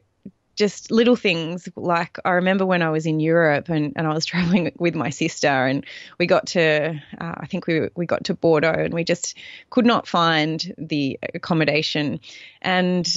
just 0.61 0.91
little 0.91 1.17
things 1.17 1.71
like 1.75 2.19
I 2.27 2.33
remember 2.33 2.67
when 2.67 2.83
I 2.83 2.91
was 2.91 3.07
in 3.07 3.19
Europe 3.19 3.71
and, 3.71 3.95
and 3.97 4.07
I 4.07 4.13
was 4.13 4.27
traveling 4.33 4.71
with 4.79 4.95
my 4.95 5.09
sister 5.09 5.49
and 5.49 5.85
we 6.19 6.27
got 6.27 6.49
to 6.49 7.01
uh, 7.19 7.35
I 7.39 7.47
think 7.47 7.67
we 7.67 7.89
we 7.97 8.05
got 8.05 8.25
to 8.25 8.35
Bordeaux 8.35 8.85
and 8.85 8.93
we 8.93 9.03
just 9.03 9.39
could 9.71 9.87
not 9.87 10.07
find 10.07 10.75
the 10.77 11.19
accommodation. 11.35 12.21
And 12.61 13.09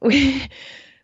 we 0.00 0.46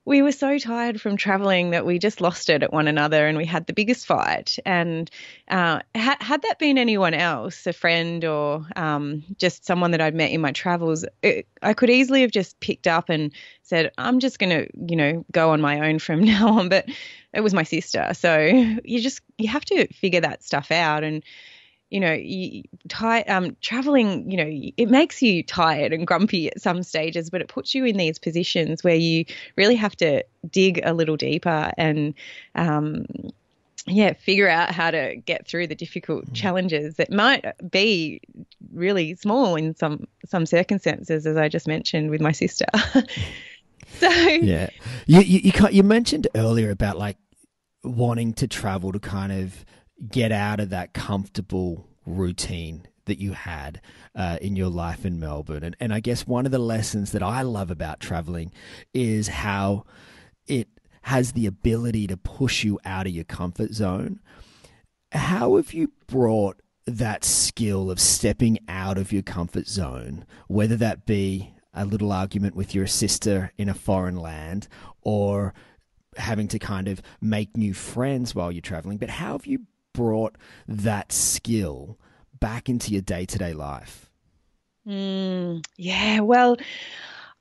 we 0.07 0.23
were 0.23 0.33
so 0.33 0.57
tired 0.57 1.01
from 1.01 1.17
traveling 1.17 1.71
that 1.71 1.85
we 1.85 1.99
just 1.99 2.21
lost 2.21 2.49
it 2.49 2.63
at 2.63 2.73
one 2.73 2.87
another 2.87 3.27
and 3.27 3.37
we 3.37 3.45
had 3.45 3.67
the 3.67 3.73
biggest 3.73 4.07
fight. 4.07 4.57
And 4.65 5.11
uh, 5.49 5.81
ha- 5.97 6.17
had 6.21 6.43
that 6.43 6.61
been 6.61 6.79
anyone 6.79 7.13
else, 7.13 7.67
a 7.67 7.73
friend 7.73 8.25
or 8.25 8.65
um, 8.77 9.25
just 9.37 9.67
someone 9.67 9.91
that 9.91 10.01
I'd 10.01 10.15
met 10.15 10.31
in 10.31 10.41
my 10.41 10.53
travels, 10.53 11.05
it, 11.23 11.49
I 11.61 11.75
could 11.75 11.91
easily 11.91 12.21
have 12.21 12.31
just 12.31 12.59
picked 12.61 12.87
up 12.87 13.09
and 13.09 13.33
said, 13.63 13.91
I'm 13.99 14.21
just 14.21 14.39
going 14.39 14.51
to, 14.51 14.69
you 14.89 14.95
know, 14.95 15.25
go 15.33 15.51
on 15.51 15.61
my 15.61 15.89
own 15.89 15.99
from 15.99 16.21
now 16.25 16.51
on. 16.51 16.69
But 16.69 16.89
it 17.35 17.41
was 17.41 17.53
my 17.53 17.65
sister. 17.65 18.13
So 18.15 18.39
you 18.85 19.01
just, 19.01 19.21
you 19.39 19.49
have 19.49 19.65
to 19.67 19.89
figure 19.93 20.21
that 20.21 20.45
stuff 20.45 20.71
out. 20.71 21.03
And, 21.03 21.25
you 21.91 22.01
know, 22.01 22.13
you, 22.13 22.65
um, 23.01 23.57
traveling, 23.61 24.31
you 24.31 24.37
know, 24.37 24.73
it 24.77 24.91
makes 24.91 25.23
you 25.23 25.43
tired 25.43 25.93
and 25.93 26.07
grumpy 26.07 26.49
at 26.49 26.61
some 26.61 26.83
stages, 26.83 27.31
but 27.31 27.41
it 27.41 27.49
puts 27.49 27.75
you 27.75 27.85
in 27.85 27.97
these 27.97 28.19
positions 28.19 28.83
where 28.83 28.97
you 28.97 29.25
really 29.57 29.77
have 29.77 29.97
to 29.97 30.25
dig 30.51 30.81
a 30.85 30.93
little 30.93 31.17
deeper 31.17 31.71
and, 31.79 32.15
um, 32.57 33.07
yeah, 33.87 34.15
figure 34.15 34.49
out 34.49 34.73
how 34.73 34.91
to 34.91 35.15
get 35.15 35.47
through 35.47 35.69
the 35.69 35.77
difficult 35.77 36.27
mm. 36.27 36.35
challenges 36.35 36.97
that 36.97 37.13
might 37.13 37.45
be 37.71 38.21
really 38.73 39.15
small 39.15 39.55
in 39.55 39.77
some 39.77 40.09
some 40.27 40.45
circumstances, 40.45 41.25
as 41.25 41.37
I 41.37 41.49
just 41.49 41.69
mentioned 41.69 42.11
with 42.11 42.21
my 42.21 42.33
sister. 42.33 42.67
so 43.99 44.09
yeah, 44.11 44.71
you 45.07 45.21
you 45.21 45.41
you, 45.45 45.69
you 45.71 45.83
mentioned 45.85 46.27
earlier 46.35 46.71
about 46.71 46.99
like 46.99 47.17
wanting 47.85 48.35
to 48.35 48.49
travel 48.49 48.91
to 48.91 48.99
kind 48.99 49.31
of 49.31 49.65
get 50.09 50.33
out 50.33 50.61
of 50.61 50.71
that 50.71 50.93
comfortable 50.93 51.87
routine 52.05 52.87
that 53.07 53.19
you 53.19 53.33
had 53.33 53.81
uh, 54.15 54.39
in 54.41 54.57
your 54.57 54.69
life 54.69 55.05
in 55.05 55.19
Melbourne. 55.19 55.63
And, 55.63 55.77
and 55.81 55.93
I 55.95 56.01
guess 56.01 56.27
one 56.27 56.45
of 56.45 56.53
the 56.53 56.59
lessons 56.59 57.13
that 57.13 57.23
I 57.23 57.43
love 57.43 57.71
about 57.71 58.01
traveling 58.01 58.53
is 58.93 59.29
how 59.29 59.85
it 60.47 60.69
has 61.03 61.33
the 61.33 61.47
ability 61.47 62.09
to 62.09 62.17
push 62.17 62.65
you 62.65 62.79
out 62.85 63.07
of 63.07 63.13
your 63.13 63.25
comfort 63.25 63.73
zone. 63.73 64.21
How 65.13 65.57
have 65.57 65.73
you 65.73 65.93
brought 66.09 66.61
that 66.85 67.25
skill 67.25 67.91
of 67.91 68.01
stepping 68.01 68.59
out 68.69 68.99
of 68.99 69.13
your 69.13 69.23
comfort 69.23 69.67
zone, 69.69 70.25
whether 70.49 70.77
that 70.77 71.07
be 71.07 71.55
a 71.73 71.85
little 71.85 72.13
argument 72.13 72.57
with 72.57 72.75
your 72.75 72.87
sister 72.87 73.53
in 73.57 73.69
a 73.69 73.75
foreign 73.75 74.17
land 74.17 74.67
or 75.03 75.55
having 76.17 76.49
to 76.49 76.59
kind 76.59 76.89
of 76.89 77.03
make 77.21 77.57
new 77.57 77.75
friends 77.75 78.35
while 78.35 78.51
you're 78.51 78.63
traveling, 78.63 78.99
but 78.99 79.11
how 79.11 79.33
have 79.33 79.47
you 79.47 79.61
brought 79.97 80.37
that 80.69 81.11
skill 81.11 81.99
back 82.39 82.69
into 82.69 82.93
your 82.93 83.03
day 83.03 83.25
to 83.27 83.39
day 83.39 83.55
life? 83.55 84.11
Mm, 84.87 85.65
yeah, 85.77 86.21
well, 86.21 86.57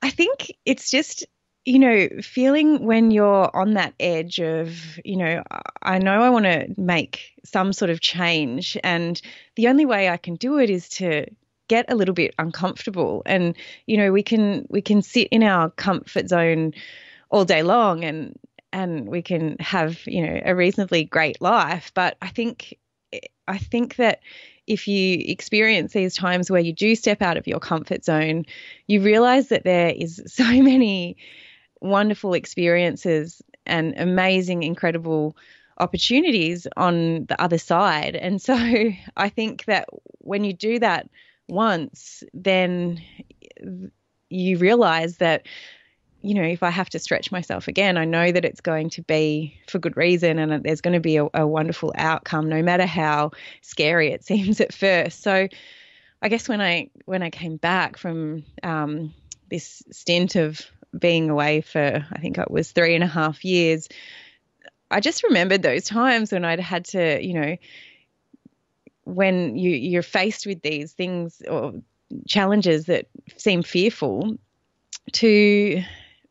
I 0.02 0.10
think 0.10 0.52
it's 0.66 0.90
just 0.90 1.26
you 1.66 1.80
know, 1.80 2.08
feeling 2.22 2.86
when 2.86 3.10
you're 3.10 3.50
on 3.56 3.74
that 3.74 3.96
edge 4.00 4.40
of, 4.40 5.00
you 5.04 5.18
know, 5.18 5.42
I 5.82 5.98
know 5.98 6.22
I 6.22 6.30
want 6.30 6.46
to 6.46 6.68
make 6.78 7.34
some 7.44 7.74
sort 7.74 7.90
of 7.90 8.00
change, 8.00 8.78
and 8.84 9.20
the 9.56 9.68
only 9.68 9.86
way 9.86 10.10
I 10.10 10.18
can 10.18 10.36
do 10.36 10.60
it 10.60 10.70
is 10.70 10.88
to 10.90 11.26
get 11.68 11.92
a 11.92 11.96
little 11.96 12.14
bit 12.14 12.36
uncomfortable. 12.38 13.24
And 13.26 13.56
you 13.88 13.98
know, 13.98 14.12
we 14.12 14.22
can 14.22 14.68
we 14.70 14.82
can 14.82 15.02
sit 15.02 15.30
in 15.30 15.42
our 15.42 15.72
comfort 15.72 16.30
zone 16.30 16.74
all 17.32 17.46
day 17.46 17.64
long, 17.64 18.04
and 18.04 18.38
and 18.76 19.08
we 19.08 19.22
can 19.22 19.56
have 19.60 20.06
you 20.06 20.22
know 20.22 20.42
a 20.44 20.54
reasonably 20.54 21.06
great 21.06 21.42
life. 21.42 21.92
But 21.96 22.18
i 22.22 22.28
think 22.28 22.78
i 23.48 23.58
think 23.58 23.96
that 23.96 24.20
if 24.68 24.88
you 24.88 25.24
experience 25.26 25.94
these 25.94 26.16
times 26.16 26.52
where 26.52 26.62
you 26.62 26.74
do 26.74 26.96
step 26.96 27.22
out 27.22 27.38
of 27.38 27.48
your 27.48 27.60
comfort 27.60 28.04
zone 28.04 28.46
you 28.88 29.02
realize 29.02 29.48
that 29.50 29.64
there 29.64 29.90
is 29.90 30.22
so 30.28 30.44
many 30.44 31.18
wonderful 31.80 32.34
experiences 32.34 33.42
and 33.66 33.94
amazing 33.98 34.64
incredible 34.64 35.38
opportunities 35.78 36.68
on 36.78 37.26
the 37.26 37.42
other 37.42 37.58
side. 37.58 38.16
And 38.16 38.42
so 38.42 38.56
i 39.18 39.30
think 39.30 39.66
that 39.66 39.88
when 40.20 40.44
you 40.44 40.54
do 40.54 40.80
that 40.80 41.10
once 41.48 42.24
then 42.34 43.02
you 44.30 44.58
realize 44.58 45.18
that 45.18 45.46
you 46.26 46.34
know, 46.34 46.44
if 46.44 46.64
I 46.64 46.72
have 46.72 46.90
to 46.90 47.00
stretch 47.00 47.32
myself 47.32 47.68
again, 47.68 47.98
I 47.98 48.06
know 48.06 48.32
that 48.32 48.46
it's 48.46 48.62
going 48.62 48.90
to 48.92 49.04
be 49.04 49.60
for 49.70 49.78
good 49.78 49.96
reason 49.96 50.40
and 50.40 50.64
there's 50.64 50.82
going 50.82 50.96
to 50.96 51.00
be 51.00 51.18
a, 51.18 51.28
a 51.36 51.46
wonderful 51.46 51.94
outcome, 51.96 52.50
no 52.50 52.64
matter 52.64 52.88
how 52.88 53.32
scary 53.62 54.12
it 54.12 54.24
seems 54.26 54.60
at 54.60 54.74
first. 54.74 55.22
So, 55.22 55.48
I 56.22 56.30
guess 56.30 56.50
when 56.50 56.62
I 56.62 56.90
when 57.06 57.22
I 57.22 57.30
came 57.30 57.58
back 57.58 57.98
from 57.98 58.44
um, 58.64 59.14
this 59.52 59.84
stint 59.92 60.36
of 60.36 60.66
being 60.98 61.30
away 61.30 61.62
for 61.62 62.04
I 62.12 62.20
think 62.20 62.40
it 62.40 62.50
was 62.50 62.72
three 62.72 62.96
and 62.96 63.04
a 63.04 63.08
half 63.08 63.46
years, 63.46 63.88
I 64.90 65.02
just 65.02 65.22
remembered 65.24 65.62
those 65.62 65.84
times 65.84 66.32
when 66.32 66.44
I'd 66.44 66.60
had 66.60 66.86
to, 66.86 67.24
you 67.24 67.34
know, 67.34 67.58
when 69.04 69.56
you 69.58 69.70
you're 69.70 70.02
faced 70.02 70.48
with 70.48 70.64
these 70.64 70.94
things 70.94 71.44
or 71.48 71.74
challenges 72.28 72.88
that 72.88 73.06
seem 73.38 73.62
fearful, 73.62 74.38
to 75.12 75.84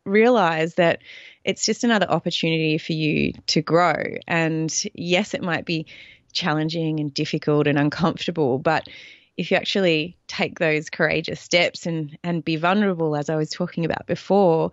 realize 0.05 0.75
that 0.75 1.01
it's 1.45 1.67
just 1.67 1.85
another 1.85 2.11
opportunity 2.11 2.79
for 2.79 2.93
you 2.93 3.33
to 3.47 3.63
grow. 3.63 4.03
And 4.27 4.75
yes, 4.95 5.35
it 5.35 5.43
might 5.43 5.65
be 5.65 5.87
challenging 6.33 7.01
and 7.01 7.13
difficult 7.13 7.67
and 7.67 7.79
uncomfortable, 7.79 8.59
but 8.59 8.89
if 9.37 9.51
you 9.51 9.57
actually 9.57 10.17
take 10.27 10.59
those 10.59 10.91
courageous 10.91 11.41
steps 11.41 11.87
and 11.87 12.17
and 12.23 12.45
be 12.45 12.57
vulnerable 12.57 13.17
as 13.17 13.29
I 13.29 13.37
was 13.37 13.51
talking 13.51 13.85
about 13.85 14.07
before, 14.07 14.71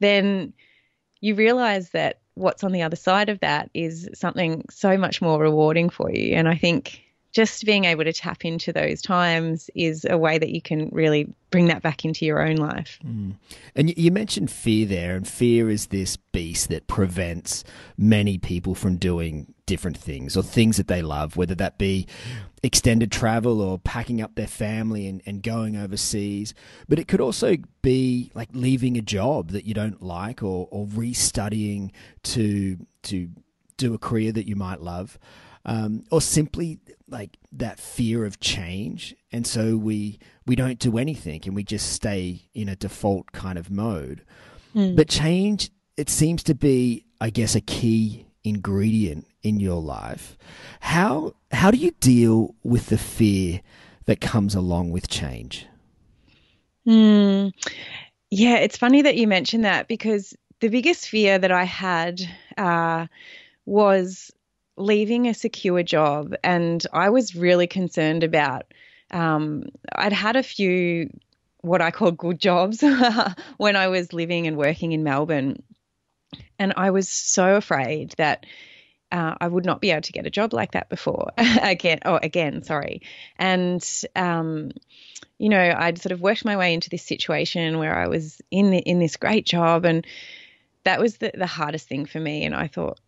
then 0.00 0.52
you 1.20 1.34
realize 1.34 1.90
that 1.90 2.20
what's 2.34 2.64
on 2.64 2.72
the 2.72 2.82
other 2.82 2.96
side 2.96 3.28
of 3.28 3.40
that 3.40 3.70
is 3.74 4.08
something 4.14 4.64
so 4.70 4.96
much 4.98 5.22
more 5.22 5.40
rewarding 5.40 5.88
for 5.88 6.10
you. 6.10 6.34
And 6.34 6.48
I 6.48 6.56
think 6.56 7.03
just 7.34 7.64
being 7.66 7.84
able 7.84 8.04
to 8.04 8.12
tap 8.12 8.44
into 8.44 8.72
those 8.72 9.02
times 9.02 9.68
is 9.74 10.06
a 10.08 10.16
way 10.16 10.38
that 10.38 10.50
you 10.50 10.62
can 10.62 10.88
really 10.92 11.26
bring 11.50 11.66
that 11.66 11.82
back 11.82 12.04
into 12.04 12.24
your 12.24 12.40
own 12.40 12.56
life. 12.56 13.00
Mm. 13.04 13.34
And 13.74 13.98
you 13.98 14.12
mentioned 14.12 14.52
fear 14.52 14.86
there, 14.86 15.16
and 15.16 15.26
fear 15.26 15.68
is 15.68 15.86
this 15.86 16.16
beast 16.16 16.68
that 16.68 16.86
prevents 16.86 17.64
many 17.98 18.38
people 18.38 18.76
from 18.76 18.98
doing 18.98 19.52
different 19.66 19.96
things 19.96 20.36
or 20.36 20.44
things 20.44 20.76
that 20.76 20.86
they 20.86 21.02
love, 21.02 21.36
whether 21.36 21.56
that 21.56 21.76
be 21.76 22.06
extended 22.62 23.10
travel 23.10 23.60
or 23.60 23.80
packing 23.80 24.22
up 24.22 24.36
their 24.36 24.46
family 24.46 25.08
and, 25.08 25.20
and 25.26 25.42
going 25.42 25.76
overseas. 25.76 26.54
But 26.88 27.00
it 27.00 27.08
could 27.08 27.20
also 27.20 27.56
be 27.82 28.30
like 28.34 28.50
leaving 28.52 28.96
a 28.96 29.02
job 29.02 29.50
that 29.50 29.64
you 29.64 29.74
don't 29.74 30.00
like 30.00 30.40
or, 30.40 30.68
or 30.70 30.86
restudying 30.86 31.90
to 32.22 32.78
to 33.02 33.28
do 33.76 33.92
a 33.92 33.98
career 33.98 34.30
that 34.30 34.46
you 34.46 34.54
might 34.54 34.80
love 34.80 35.18
um, 35.64 36.04
or 36.10 36.20
simply 36.20 36.78
like 37.08 37.38
that 37.52 37.78
fear 37.78 38.24
of 38.24 38.40
change, 38.40 39.14
and 39.32 39.46
so 39.46 39.76
we 39.76 40.18
we 40.46 40.56
don't 40.56 40.78
do 40.78 40.98
anything 40.98 41.42
and 41.44 41.54
we 41.54 41.64
just 41.64 41.92
stay 41.92 42.42
in 42.54 42.68
a 42.68 42.76
default 42.76 43.32
kind 43.32 43.58
of 43.58 43.70
mode. 43.70 44.22
Mm. 44.74 44.96
But 44.96 45.08
change, 45.08 45.70
it 45.96 46.10
seems 46.10 46.42
to 46.44 46.54
be, 46.54 47.04
I 47.20 47.30
guess, 47.30 47.54
a 47.54 47.60
key 47.60 48.26
ingredient 48.42 49.26
in 49.42 49.60
your 49.60 49.80
life. 49.80 50.36
How 50.80 51.34
how 51.52 51.70
do 51.70 51.78
you 51.78 51.92
deal 52.00 52.54
with 52.62 52.86
the 52.86 52.98
fear 52.98 53.60
that 54.06 54.20
comes 54.20 54.54
along 54.54 54.90
with 54.90 55.08
change? 55.08 55.66
Hmm. 56.84 57.48
Yeah, 58.30 58.56
it's 58.56 58.76
funny 58.76 59.02
that 59.02 59.16
you 59.16 59.26
mentioned 59.26 59.64
that 59.64 59.88
because 59.88 60.34
the 60.60 60.68
biggest 60.68 61.08
fear 61.08 61.38
that 61.38 61.52
I 61.52 61.64
had 61.64 62.20
uh, 62.58 63.06
was 63.64 64.30
leaving 64.76 65.26
a 65.26 65.34
secure 65.34 65.82
job, 65.82 66.34
and 66.42 66.84
I 66.92 67.10
was 67.10 67.34
really 67.34 67.66
concerned 67.66 68.24
about. 68.24 68.72
Um, 69.10 69.66
I'd 69.94 70.12
had 70.12 70.36
a 70.36 70.42
few 70.42 71.10
what 71.60 71.80
I 71.80 71.90
call 71.90 72.10
good 72.10 72.38
jobs 72.38 72.82
when 73.56 73.76
I 73.76 73.88
was 73.88 74.12
living 74.12 74.46
and 74.46 74.56
working 74.56 74.92
in 74.92 75.02
Melbourne, 75.02 75.62
and 76.58 76.74
I 76.76 76.90
was 76.90 77.08
so 77.08 77.56
afraid 77.56 78.14
that 78.18 78.46
uh, 79.12 79.34
I 79.40 79.46
would 79.46 79.64
not 79.64 79.80
be 79.80 79.90
able 79.90 80.02
to 80.02 80.12
get 80.12 80.26
a 80.26 80.30
job 80.30 80.52
like 80.52 80.72
that 80.72 80.88
before 80.88 81.30
again. 81.38 82.00
Oh, 82.04 82.16
again, 82.16 82.62
sorry. 82.64 83.02
And 83.38 83.86
um, 84.16 84.72
you 85.38 85.48
know, 85.48 85.74
I'd 85.76 86.00
sort 86.00 86.12
of 86.12 86.20
worked 86.20 86.44
my 86.44 86.56
way 86.56 86.74
into 86.74 86.90
this 86.90 87.02
situation 87.02 87.78
where 87.78 87.96
I 87.96 88.08
was 88.08 88.40
in 88.50 88.70
the, 88.70 88.78
in 88.78 88.98
this 88.98 89.16
great 89.16 89.46
job, 89.46 89.84
and 89.84 90.06
that 90.84 91.00
was 91.00 91.18
the, 91.18 91.32
the 91.34 91.46
hardest 91.46 91.88
thing 91.88 92.06
for 92.06 92.20
me. 92.20 92.44
And 92.44 92.54
I 92.54 92.66
thought, 92.66 93.00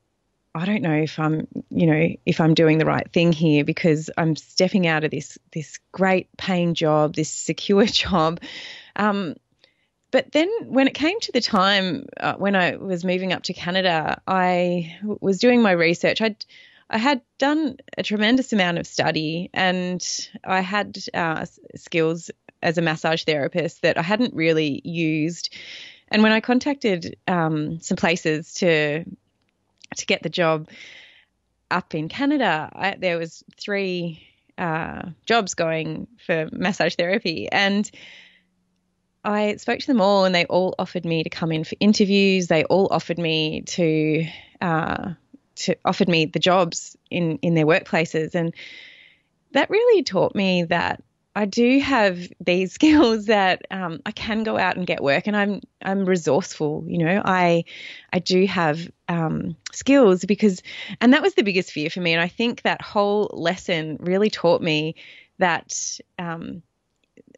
I 0.56 0.64
don't 0.64 0.82
know 0.82 0.94
if 0.94 1.18
I'm, 1.18 1.46
you 1.70 1.86
know, 1.86 2.08
if 2.24 2.40
I'm 2.40 2.54
doing 2.54 2.78
the 2.78 2.86
right 2.86 3.06
thing 3.12 3.32
here 3.32 3.64
because 3.64 4.10
I'm 4.16 4.36
stepping 4.36 4.86
out 4.86 5.04
of 5.04 5.10
this 5.10 5.38
this 5.52 5.78
great 5.92 6.34
paying 6.36 6.74
job, 6.74 7.14
this 7.14 7.30
secure 7.30 7.84
job. 8.02 8.40
Um, 8.96 9.34
but 10.10 10.32
then 10.32 10.48
when 10.64 10.86
it 10.86 10.94
came 10.94 11.20
to 11.20 11.32
the 11.32 11.40
time 11.40 12.06
uh, 12.18 12.34
when 12.34 12.56
I 12.56 12.76
was 12.76 13.04
moving 13.04 13.32
up 13.32 13.42
to 13.44 13.52
Canada, 13.52 14.22
I 14.26 14.96
was 15.04 15.38
doing 15.38 15.60
my 15.60 15.72
research. 15.72 16.22
I 16.22 16.36
I 16.88 16.98
had 16.98 17.20
done 17.38 17.76
a 17.98 18.02
tremendous 18.02 18.52
amount 18.52 18.78
of 18.78 18.86
study 18.86 19.50
and 19.52 20.02
I 20.44 20.60
had 20.60 20.96
uh, 21.12 21.44
skills 21.74 22.30
as 22.62 22.78
a 22.78 22.82
massage 22.82 23.24
therapist 23.24 23.82
that 23.82 23.98
I 23.98 24.02
hadn't 24.02 24.34
really 24.34 24.80
used. 24.84 25.54
And 26.08 26.22
when 26.22 26.32
I 26.32 26.40
contacted 26.40 27.16
um, 27.26 27.80
some 27.80 27.96
places 27.96 28.54
to 28.54 29.04
to 29.96 30.06
get 30.06 30.22
the 30.22 30.28
job 30.28 30.68
up 31.70 31.94
in 31.94 32.08
Canada, 32.08 32.70
I, 32.72 32.96
there 32.98 33.18
was 33.18 33.44
three 33.58 34.26
uh, 34.58 35.02
jobs 35.24 35.54
going 35.54 36.06
for 36.24 36.48
massage 36.52 36.94
therapy, 36.94 37.48
and 37.50 37.90
I 39.24 39.56
spoke 39.56 39.80
to 39.80 39.86
them 39.86 40.00
all, 40.00 40.24
and 40.24 40.34
they 40.34 40.44
all 40.44 40.74
offered 40.78 41.04
me 41.04 41.24
to 41.24 41.30
come 41.30 41.52
in 41.52 41.64
for 41.64 41.76
interviews. 41.80 42.46
They 42.46 42.64
all 42.64 42.88
offered 42.90 43.18
me 43.18 43.62
to 43.62 44.26
uh, 44.60 45.12
to 45.56 45.76
offered 45.84 46.08
me 46.08 46.26
the 46.26 46.38
jobs 46.38 46.96
in 47.10 47.38
in 47.42 47.54
their 47.54 47.66
workplaces, 47.66 48.34
and 48.34 48.54
that 49.52 49.70
really 49.70 50.02
taught 50.02 50.34
me 50.34 50.64
that 50.64 51.02
I 51.36 51.44
do 51.44 51.78
have 51.80 52.18
these 52.40 52.72
skills 52.78 53.26
that 53.26 53.62
um, 53.70 54.00
I 54.06 54.10
can 54.10 54.42
go 54.42 54.58
out 54.58 54.76
and 54.76 54.86
get 54.86 55.02
work, 55.02 55.26
and 55.26 55.36
I'm 55.36 55.60
I'm 55.82 56.06
resourceful. 56.06 56.84
You 56.88 56.98
know, 56.98 57.22
I 57.24 57.64
I 58.12 58.18
do 58.18 58.46
have 58.46 58.90
um, 59.08 59.54
skills 59.72 60.24
because, 60.24 60.62
and 61.00 61.12
that 61.12 61.22
was 61.22 61.34
the 61.34 61.44
biggest 61.44 61.70
fear 61.70 61.90
for 61.90 62.00
me. 62.00 62.12
And 62.12 62.22
I 62.22 62.28
think 62.28 62.62
that 62.62 62.80
whole 62.82 63.30
lesson 63.34 63.98
really 64.00 64.30
taught 64.30 64.62
me 64.62 64.96
that 65.38 65.98
um, 66.18 66.62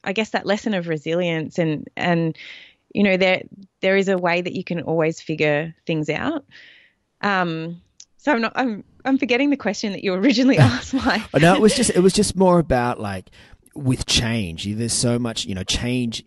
I 0.04 0.12
guess 0.12 0.30
that 0.30 0.46
lesson 0.46 0.74
of 0.74 0.86
resilience 0.86 1.58
and 1.58 1.88
and 1.96 2.38
you 2.94 3.02
know 3.02 3.16
there 3.16 3.42
there 3.80 3.96
is 3.96 4.08
a 4.08 4.16
way 4.16 4.40
that 4.40 4.54
you 4.54 4.62
can 4.62 4.82
always 4.82 5.20
figure 5.20 5.74
things 5.86 6.08
out. 6.08 6.44
Um, 7.20 7.82
so 8.18 8.32
I'm 8.32 8.40
not 8.40 8.52
I'm 8.54 8.84
I'm 9.04 9.16
forgetting 9.16 9.50
the 9.50 9.56
question 9.56 9.92
that 9.92 10.04
you 10.04 10.12
originally 10.14 10.58
asked, 10.58 10.92
Mike. 10.92 11.22
no, 11.40 11.54
it 11.54 11.60
was 11.60 11.74
just 11.74 11.90
it 11.90 12.00
was 12.00 12.12
just 12.12 12.36
more 12.36 12.58
about 12.58 13.00
like 13.00 13.30
with 13.78 14.06
change. 14.06 14.64
There's 14.64 14.92
so 14.92 15.18
much, 15.18 15.44
you 15.44 15.54
know, 15.54 15.64
change 15.64 16.24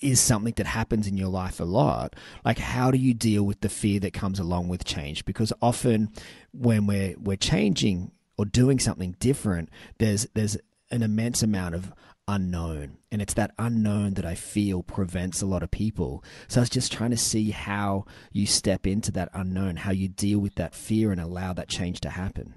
is 0.00 0.20
something 0.20 0.52
that 0.56 0.66
happens 0.66 1.06
in 1.06 1.16
your 1.16 1.28
life 1.28 1.60
a 1.60 1.64
lot. 1.64 2.14
Like, 2.44 2.58
how 2.58 2.90
do 2.90 2.98
you 2.98 3.14
deal 3.14 3.42
with 3.42 3.60
the 3.60 3.68
fear 3.68 4.00
that 4.00 4.12
comes 4.12 4.38
along 4.38 4.68
with 4.68 4.84
change? 4.84 5.24
Because 5.24 5.52
often, 5.62 6.12
when 6.52 6.86
we're 6.86 7.14
we're 7.18 7.36
changing 7.36 8.12
or 8.36 8.44
doing 8.44 8.78
something 8.78 9.16
different, 9.18 9.70
there's 9.98 10.26
there's 10.34 10.56
an 10.90 11.02
immense 11.02 11.42
amount 11.42 11.74
of 11.74 11.92
unknown, 12.28 12.98
and 13.10 13.22
it's 13.22 13.34
that 13.34 13.52
unknown 13.58 14.14
that 14.14 14.26
I 14.26 14.34
feel 14.34 14.82
prevents 14.82 15.40
a 15.40 15.46
lot 15.46 15.62
of 15.62 15.70
people. 15.70 16.22
So 16.48 16.60
I 16.60 16.62
was 16.62 16.70
just 16.70 16.92
trying 16.92 17.10
to 17.10 17.16
see 17.16 17.50
how 17.50 18.04
you 18.30 18.46
step 18.46 18.86
into 18.86 19.10
that 19.12 19.30
unknown, 19.32 19.76
how 19.76 19.92
you 19.92 20.08
deal 20.08 20.38
with 20.38 20.56
that 20.56 20.74
fear, 20.74 21.12
and 21.12 21.20
allow 21.20 21.52
that 21.54 21.68
change 21.68 22.00
to 22.00 22.10
happen. 22.10 22.54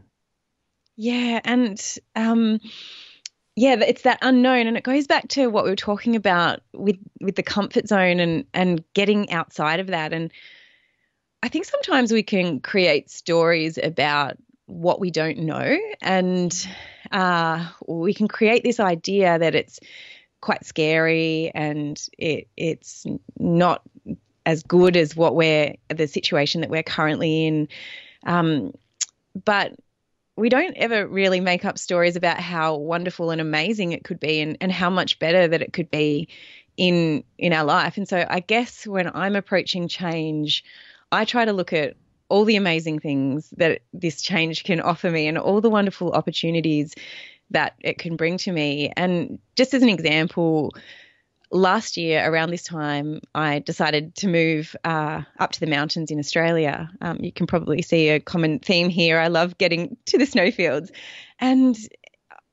Yeah, 0.97 1.39
and 1.45 1.79
um 2.15 2.59
yeah, 3.57 3.75
it's 3.79 4.03
that 4.03 4.19
unknown, 4.21 4.67
and 4.67 4.77
it 4.77 4.83
goes 4.83 5.07
back 5.07 5.29
to 5.29 5.47
what 5.47 5.63
we 5.63 5.71
were 5.71 5.75
talking 5.75 6.15
about 6.15 6.61
with 6.73 6.99
with 7.19 7.35
the 7.35 7.41
comfort 7.41 7.87
zone 7.87 8.19
and 8.19 8.45
and 8.53 8.83
getting 8.93 9.31
outside 9.31 9.79
of 9.79 9.87
that. 9.87 10.13
And 10.13 10.31
I 11.41 11.49
think 11.49 11.65
sometimes 11.65 12.11
we 12.11 12.21
can 12.21 12.59
create 12.59 13.09
stories 13.09 13.79
about 13.81 14.37
what 14.67 14.99
we 14.99 15.09
don't 15.09 15.39
know, 15.39 15.75
and 16.01 16.67
uh, 17.11 17.67
we 17.87 18.13
can 18.13 18.27
create 18.27 18.63
this 18.63 18.79
idea 18.79 19.39
that 19.39 19.55
it's 19.55 19.79
quite 20.39 20.63
scary 20.63 21.51
and 21.55 21.99
it 22.19 22.49
it's 22.57 23.07
not 23.39 23.81
as 24.45 24.61
good 24.61 24.95
as 24.95 25.15
what 25.15 25.33
we're 25.33 25.73
the 25.89 26.07
situation 26.07 26.61
that 26.61 26.69
we're 26.69 26.83
currently 26.83 27.47
in. 27.47 27.69
Um, 28.23 28.73
but 29.33 29.73
we 30.37 30.49
don't 30.49 30.77
ever 30.77 31.07
really 31.07 31.39
make 31.39 31.65
up 31.65 31.77
stories 31.77 32.15
about 32.15 32.39
how 32.39 32.75
wonderful 32.75 33.31
and 33.31 33.41
amazing 33.41 33.91
it 33.91 34.03
could 34.03 34.19
be 34.19 34.39
and, 34.39 34.55
and 34.61 34.71
how 34.71 34.89
much 34.89 35.19
better 35.19 35.47
that 35.47 35.61
it 35.61 35.73
could 35.73 35.89
be 35.91 36.29
in 36.77 37.23
in 37.39 37.53
our 37.53 37.65
life. 37.65 37.97
And 37.97 38.07
so 38.07 38.25
I 38.29 38.39
guess 38.39 38.85
when 38.85 39.11
I'm 39.13 39.35
approaching 39.35 39.87
change, 39.87 40.63
I 41.11 41.25
try 41.25 41.43
to 41.43 41.53
look 41.53 41.73
at 41.73 41.95
all 42.29 42.45
the 42.45 42.55
amazing 42.55 42.99
things 42.99 43.49
that 43.57 43.81
this 43.93 44.21
change 44.21 44.63
can 44.63 44.79
offer 44.79 45.09
me 45.09 45.27
and 45.27 45.37
all 45.37 45.59
the 45.59 45.69
wonderful 45.69 46.11
opportunities 46.11 46.93
that 47.49 47.73
it 47.79 47.97
can 47.97 48.15
bring 48.15 48.37
to 48.37 48.51
me. 48.51 48.91
And 48.95 49.39
just 49.55 49.73
as 49.73 49.81
an 49.81 49.89
example, 49.89 50.73
last 51.51 51.97
year 51.97 52.29
around 52.29 52.51
this 52.51 52.63
time, 52.63 53.21
I 53.33 53.59
decided 53.59 54.15
to 54.15 54.27
move 54.27 54.75
uh, 54.83 55.21
up 55.39 55.51
to 55.53 55.59
the 55.59 55.67
mountains 55.67 56.11
in 56.11 56.19
Australia. 56.19 56.89
Um, 57.01 57.17
you 57.21 57.31
can 57.31 57.47
probably 57.47 57.81
see 57.81 58.09
a 58.09 58.19
common 58.19 58.59
theme 58.59 58.89
here. 58.89 59.19
I 59.19 59.27
love 59.27 59.57
getting 59.57 59.97
to 60.05 60.17
the 60.17 60.25
snowfields, 60.25 60.91
and 61.39 61.77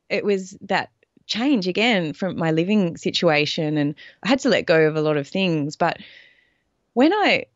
it 0.09 0.24
was 0.24 0.57
that 0.62 0.90
change 1.26 1.66
again 1.66 2.12
from 2.12 2.37
my 2.37 2.50
living 2.50 2.96
situation, 2.96 3.76
and 3.76 3.94
I 4.22 4.28
had 4.28 4.40
to 4.40 4.48
let 4.48 4.66
go 4.66 4.87
of 4.87 4.96
a 4.96 5.02
lot 5.02 5.16
of 5.16 5.26
things. 5.26 5.76
But 5.76 5.98
when 6.92 7.12
I 7.12 7.46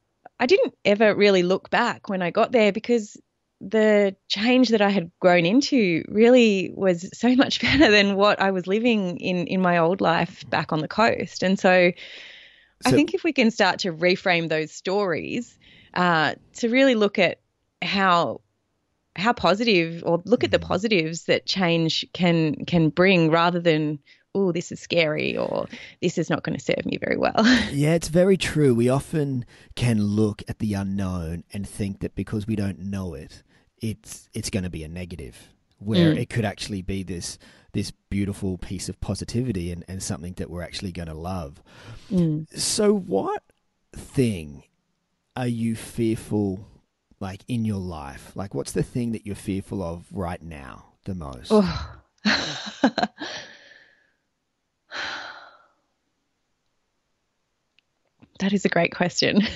I 0.41 0.47
didn't 0.47 0.75
ever 0.85 1.15
really 1.15 1.43
look 1.43 1.71
back 1.71 2.09
when 2.09 2.23
I 2.23 2.31
got 2.31 2.53
there 2.53 2.73
because 2.73 3.17
the 3.61 4.15
change 4.29 4.69
that 4.69 4.81
I 4.81 4.91
had 4.91 5.11
grown 5.21 5.45
into 5.45 6.05
really 6.09 6.73
was 6.75 7.09
so 7.13 7.35
much 7.37 7.61
better 7.61 7.91
than 7.91 8.17
what 8.17 8.41
I 8.41 8.51
was 8.51 8.67
living 8.67 9.19
in 9.19 9.47
in 9.47 9.61
my 9.61 9.79
old 9.79 10.01
life 10.01 10.49
back 10.51 10.73
on 10.73 10.81
the 10.81 10.89
coast. 10.89 11.43
And 11.43 11.59
so 11.59 11.93
I 12.87 12.91
think 12.93 13.13
if 13.13 13.25
we 13.25 13.33
can 13.33 13.51
start 13.51 13.81
to 13.81 13.93
reframe 13.93 14.49
those 14.49 14.71
stories, 14.71 15.59
uh, 15.95 16.35
to 16.55 16.69
really 16.69 16.95
look 16.95 17.19
at 17.19 17.41
how 17.83 18.41
how 19.17 19.33
positive 19.33 20.03
or 20.07 20.23
look 20.25 20.45
at 20.45 20.51
the 20.51 20.59
mm-hmm. 20.59 20.69
positives 20.69 21.25
that 21.25 21.45
change 21.45 22.07
can 22.13 22.65
can 22.67 22.89
bring 22.89 23.31
rather 23.31 23.59
than 23.59 23.99
oh 24.35 24.53
this 24.53 24.71
is 24.71 24.79
scary 24.79 25.37
or 25.37 25.67
this 26.01 26.19
is 26.19 26.31
not 26.31 26.45
going 26.45 26.57
to 26.57 26.65
serve 26.65 26.85
me 26.87 26.99
very 26.99 27.17
well 27.17 27.35
yeah 27.73 27.95
it's 27.95 28.09
very 28.09 28.37
true 28.37 28.75
we 28.75 28.89
often 28.89 29.45
can 29.75 30.01
look 30.01 30.43
at 30.49 30.61
the 30.61 30.75
unknown 30.75 31.43
and 31.53 31.69
think 31.69 32.01
that 32.01 32.15
because 32.15 32.47
we 32.47 32.55
don't 32.55 32.79
know 32.79 33.15
it 33.15 33.43
it's 33.81 34.29
it's 34.35 34.51
going 34.51 34.65
to 34.65 34.71
be 34.71 34.85
a 34.85 34.89
negative 34.89 35.49
where 35.79 36.13
mm. 36.13 36.19
it 36.19 36.29
could 36.29 36.45
actually 36.45 36.83
be 36.83 37.03
this 37.03 37.39
this 37.73 37.93
beautiful 38.11 38.59
piece 38.59 38.89
of 38.89 39.01
positivity 39.01 39.71
and, 39.71 39.85
and 39.89 40.03
something 40.03 40.35
that 40.35 40.51
we're 40.51 40.63
actually 40.63 40.93
going 40.93 41.09
to 41.09 41.15
love 41.15 41.63
mm. 42.11 42.47
so 42.59 42.93
what 42.93 43.43
thing 43.95 44.65
are 45.37 45.47
you 45.47 45.77
fearful 45.77 46.67
like 47.21 47.43
in 47.49 47.65
your 47.65 47.79
life? 47.79 48.33
Like, 48.35 48.55
what's 48.55 48.73
the 48.73 48.83
thing 48.83 49.13
that 49.13 49.25
you're 49.27 49.37
fearful 49.37 49.83
of 49.83 50.05
right 50.13 50.43
now 50.43 50.87
the 51.05 51.15
most? 51.15 51.49
Oh. 51.51 51.97
that 52.25 53.13
is 58.53 58.65
a 58.65 58.69
great 58.69 58.95
question. 58.95 59.43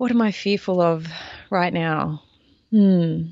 what 0.00 0.10
am 0.10 0.22
I 0.22 0.32
fearful 0.32 0.80
of 0.80 1.06
right 1.50 1.74
now? 1.74 2.22
Hmm. 2.70 3.24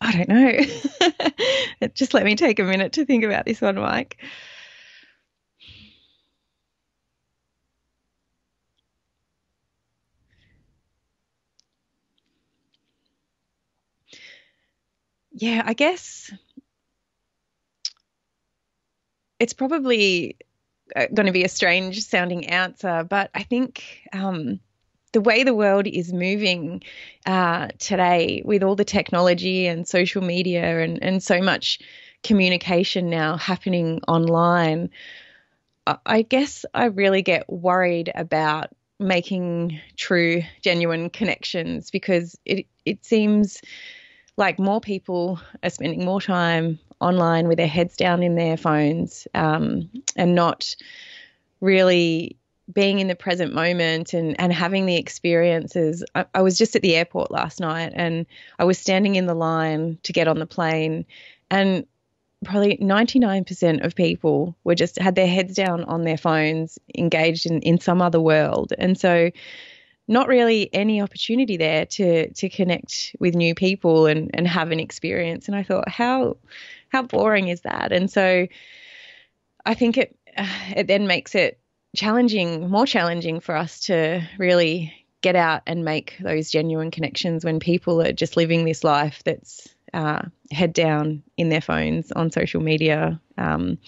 I 0.00 0.10
don't 0.10 0.28
know. 0.28 1.88
Just 1.94 2.12
let 2.12 2.24
me 2.24 2.34
take 2.34 2.58
a 2.58 2.64
minute 2.64 2.94
to 2.94 3.04
think 3.04 3.22
about 3.22 3.44
this 3.46 3.60
one, 3.60 3.76
Mike. 3.76 4.16
yeah, 15.32 15.62
I 15.64 15.74
guess 15.74 16.32
it's 19.38 19.52
probably 19.52 20.36
going 20.94 21.26
to 21.26 21.32
be 21.32 21.44
a 21.44 21.48
strange 21.48 22.02
sounding 22.04 22.46
answer, 22.46 23.04
but 23.08 23.30
I 23.34 23.42
think 23.42 23.82
um, 24.12 24.60
the 25.12 25.20
way 25.20 25.44
the 25.44 25.54
world 25.54 25.86
is 25.86 26.12
moving 26.12 26.82
uh, 27.24 27.68
today 27.78 28.42
with 28.44 28.62
all 28.62 28.76
the 28.76 28.84
technology 28.84 29.66
and 29.66 29.86
social 29.86 30.22
media 30.22 30.80
and, 30.80 31.02
and 31.02 31.22
so 31.22 31.40
much 31.40 31.80
communication 32.22 33.08
now 33.08 33.36
happening 33.36 34.00
online, 34.08 34.90
I 36.04 36.22
guess 36.22 36.64
I 36.74 36.86
really 36.86 37.22
get 37.22 37.48
worried 37.48 38.10
about 38.14 38.70
making 38.98 39.80
true, 39.96 40.42
genuine 40.62 41.10
connections 41.10 41.90
because 41.90 42.38
it 42.44 42.66
it 42.84 43.04
seems 43.04 43.60
like 44.36 44.58
more 44.58 44.80
people 44.80 45.40
are 45.62 45.70
spending 45.70 46.04
more 46.04 46.20
time 46.20 46.78
online 47.00 47.48
with 47.48 47.58
their 47.58 47.66
heads 47.66 47.96
down 47.96 48.22
in 48.22 48.34
their 48.34 48.56
phones 48.56 49.28
um, 49.34 49.90
and 50.16 50.34
not 50.34 50.74
really 51.60 52.36
being 52.72 52.98
in 52.98 53.08
the 53.08 53.14
present 53.14 53.54
moment 53.54 54.12
and, 54.12 54.38
and 54.40 54.52
having 54.52 54.86
the 54.86 54.96
experiences. 54.96 56.04
I, 56.14 56.26
I, 56.34 56.42
was 56.42 56.58
just 56.58 56.74
at 56.74 56.82
the 56.82 56.96
airport 56.96 57.30
last 57.30 57.60
night 57.60 57.92
and 57.94 58.26
I 58.58 58.64
was 58.64 58.78
standing 58.78 59.14
in 59.14 59.26
the 59.26 59.34
line 59.34 59.98
to 60.02 60.12
get 60.12 60.26
on 60.26 60.38
the 60.38 60.46
plane 60.46 61.06
and 61.50 61.86
probably 62.44 62.76
99% 62.78 63.84
of 63.84 63.94
people 63.94 64.56
were 64.64 64.74
just 64.74 64.98
had 64.98 65.14
their 65.14 65.28
heads 65.28 65.54
down 65.54 65.84
on 65.84 66.02
their 66.02 66.18
phones 66.18 66.78
engaged 66.96 67.46
in, 67.46 67.60
in 67.62 67.80
some 67.80 68.02
other 68.02 68.20
world. 68.20 68.72
And 68.78 68.98
so 68.98 69.30
not 70.08 70.28
really 70.28 70.72
any 70.72 71.02
opportunity 71.02 71.56
there 71.56 71.86
to 71.86 72.32
to 72.32 72.48
connect 72.48 73.16
with 73.18 73.34
new 73.34 73.54
people 73.54 74.06
and 74.06 74.30
and 74.34 74.46
have 74.46 74.70
an 74.70 74.80
experience. 74.80 75.48
And 75.48 75.56
I 75.56 75.62
thought, 75.62 75.88
how 75.88 76.36
how 76.88 77.02
boring 77.02 77.48
is 77.48 77.62
that? 77.62 77.92
And 77.92 78.10
so 78.10 78.46
I 79.64 79.74
think 79.74 79.98
it 79.98 80.16
it 80.76 80.86
then 80.86 81.06
makes 81.06 81.34
it 81.34 81.58
challenging, 81.96 82.68
more 82.68 82.86
challenging 82.86 83.40
for 83.40 83.56
us 83.56 83.80
to 83.80 84.22
really 84.38 84.92
get 85.22 85.34
out 85.34 85.62
and 85.66 85.84
make 85.84 86.16
those 86.20 86.50
genuine 86.50 86.90
connections 86.90 87.44
when 87.44 87.58
people 87.58 88.00
are 88.00 88.12
just 88.12 88.36
living 88.36 88.64
this 88.64 88.84
life 88.84 89.22
that's 89.24 89.68
uh, 89.94 90.22
head 90.50 90.72
down 90.72 91.22
in 91.36 91.48
their 91.48 91.60
phones 91.60 92.12
on 92.12 92.30
social 92.30 92.60
media, 92.60 93.20
um, 93.38 93.78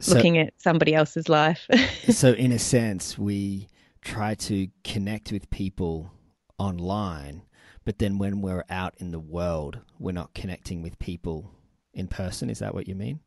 so, 0.00 0.14
looking 0.14 0.38
at 0.38 0.52
somebody 0.58 0.94
else's 0.94 1.28
life. 1.28 1.66
so, 2.10 2.32
in 2.32 2.52
a 2.52 2.58
sense, 2.58 3.16
we 3.16 3.68
try 4.06 4.34
to 4.34 4.68
connect 4.84 5.32
with 5.32 5.50
people 5.50 6.12
online, 6.58 7.42
but 7.84 7.98
then 7.98 8.18
when 8.18 8.40
we're 8.40 8.64
out 8.70 8.94
in 8.98 9.10
the 9.10 9.18
world, 9.18 9.80
we're 9.98 10.12
not 10.12 10.32
connecting 10.32 10.80
with 10.80 10.98
people 10.98 11.50
in 11.92 12.06
person. 12.06 12.48
Is 12.48 12.60
that 12.60 12.74
what 12.74 12.86
you 12.86 12.94
mean? 12.94 13.20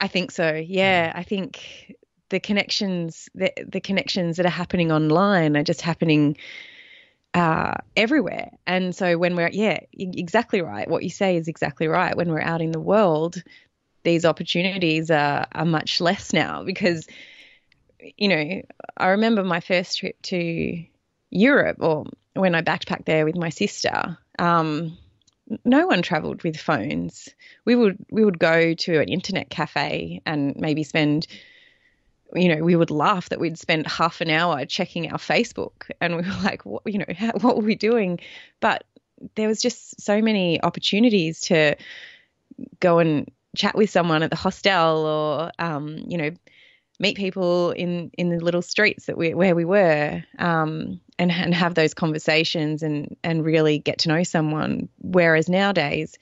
I 0.00 0.06
think 0.06 0.30
so. 0.30 0.54
Yeah, 0.54 1.12
I 1.14 1.24
think 1.24 1.96
the 2.30 2.40
connections 2.40 3.28
the, 3.34 3.52
the 3.66 3.80
connections 3.80 4.36
that 4.36 4.46
are 4.46 4.50
happening 4.50 4.92
online 4.92 5.56
are 5.56 5.64
just 5.64 5.82
happening 5.82 6.36
uh, 7.34 7.74
everywhere. 7.96 8.50
And 8.66 8.94
so 8.94 9.18
when 9.18 9.34
we're 9.34 9.50
yeah, 9.50 9.80
exactly 9.92 10.62
right. 10.62 10.88
What 10.88 11.02
you 11.02 11.10
say 11.10 11.36
is 11.36 11.48
exactly 11.48 11.88
right. 11.88 12.16
When 12.16 12.30
we're 12.30 12.40
out 12.40 12.62
in 12.62 12.70
the 12.70 12.80
world, 12.80 13.42
these 14.04 14.24
opportunities 14.24 15.10
are, 15.10 15.46
are 15.52 15.64
much 15.64 16.00
less 16.00 16.32
now 16.32 16.62
because 16.62 17.06
you 18.16 18.28
know, 18.28 18.62
I 18.96 19.08
remember 19.08 19.44
my 19.44 19.60
first 19.60 19.98
trip 19.98 20.20
to 20.22 20.84
Europe 21.30 21.78
or 21.80 22.06
when 22.34 22.54
I 22.54 22.62
backpacked 22.62 23.06
there 23.06 23.24
with 23.24 23.36
my 23.36 23.48
sister. 23.48 24.18
Um, 24.38 24.96
no 25.64 25.86
one 25.86 26.02
traveled 26.02 26.42
with 26.42 26.56
phones. 26.56 27.28
We 27.64 27.74
would 27.74 27.98
we 28.10 28.24
would 28.24 28.38
go 28.38 28.74
to 28.74 29.00
an 29.00 29.08
internet 29.08 29.50
cafe 29.50 30.22
and 30.24 30.54
maybe 30.56 30.84
spend 30.84 31.26
you 32.34 32.54
know, 32.54 32.62
we 32.62 32.76
would 32.76 32.90
laugh 32.90 33.28
that 33.30 33.40
we'd 33.40 33.58
spend 33.58 33.86
half 33.86 34.20
an 34.20 34.30
hour 34.30 34.64
checking 34.64 35.10
our 35.10 35.18
Facebook 35.18 35.90
and 36.00 36.16
we 36.16 36.22
were 36.28 36.42
like, 36.44 36.64
what, 36.64 36.82
you 36.86 36.98
know, 36.98 37.04
how, 37.16 37.32
what 37.40 37.56
were 37.56 37.64
we 37.64 37.74
doing? 37.74 38.20
But 38.60 38.84
there 39.34 39.48
was 39.48 39.60
just 39.60 40.00
so 40.00 40.22
many 40.22 40.62
opportunities 40.62 41.40
to 41.42 41.76
go 42.78 42.98
and 42.98 43.30
chat 43.56 43.74
with 43.74 43.90
someone 43.90 44.22
at 44.22 44.30
the 44.30 44.36
hostel 44.36 45.06
or, 45.06 45.50
um, 45.58 45.98
you 46.06 46.16
know, 46.16 46.30
meet 47.00 47.16
people 47.16 47.70
in 47.70 48.10
in 48.16 48.28
the 48.28 48.38
little 48.38 48.62
streets 48.62 49.06
that 49.06 49.16
we 49.16 49.34
where 49.34 49.56
we 49.56 49.64
were 49.64 50.22
um, 50.38 51.00
and 51.18 51.32
and 51.32 51.54
have 51.54 51.74
those 51.74 51.94
conversations 51.94 52.82
and 52.82 53.16
and 53.24 53.44
really 53.44 53.78
get 53.78 53.98
to 54.00 54.08
know 54.08 54.22
someone. 54.22 54.88
Whereas 54.98 55.48
nowadays 55.48 56.16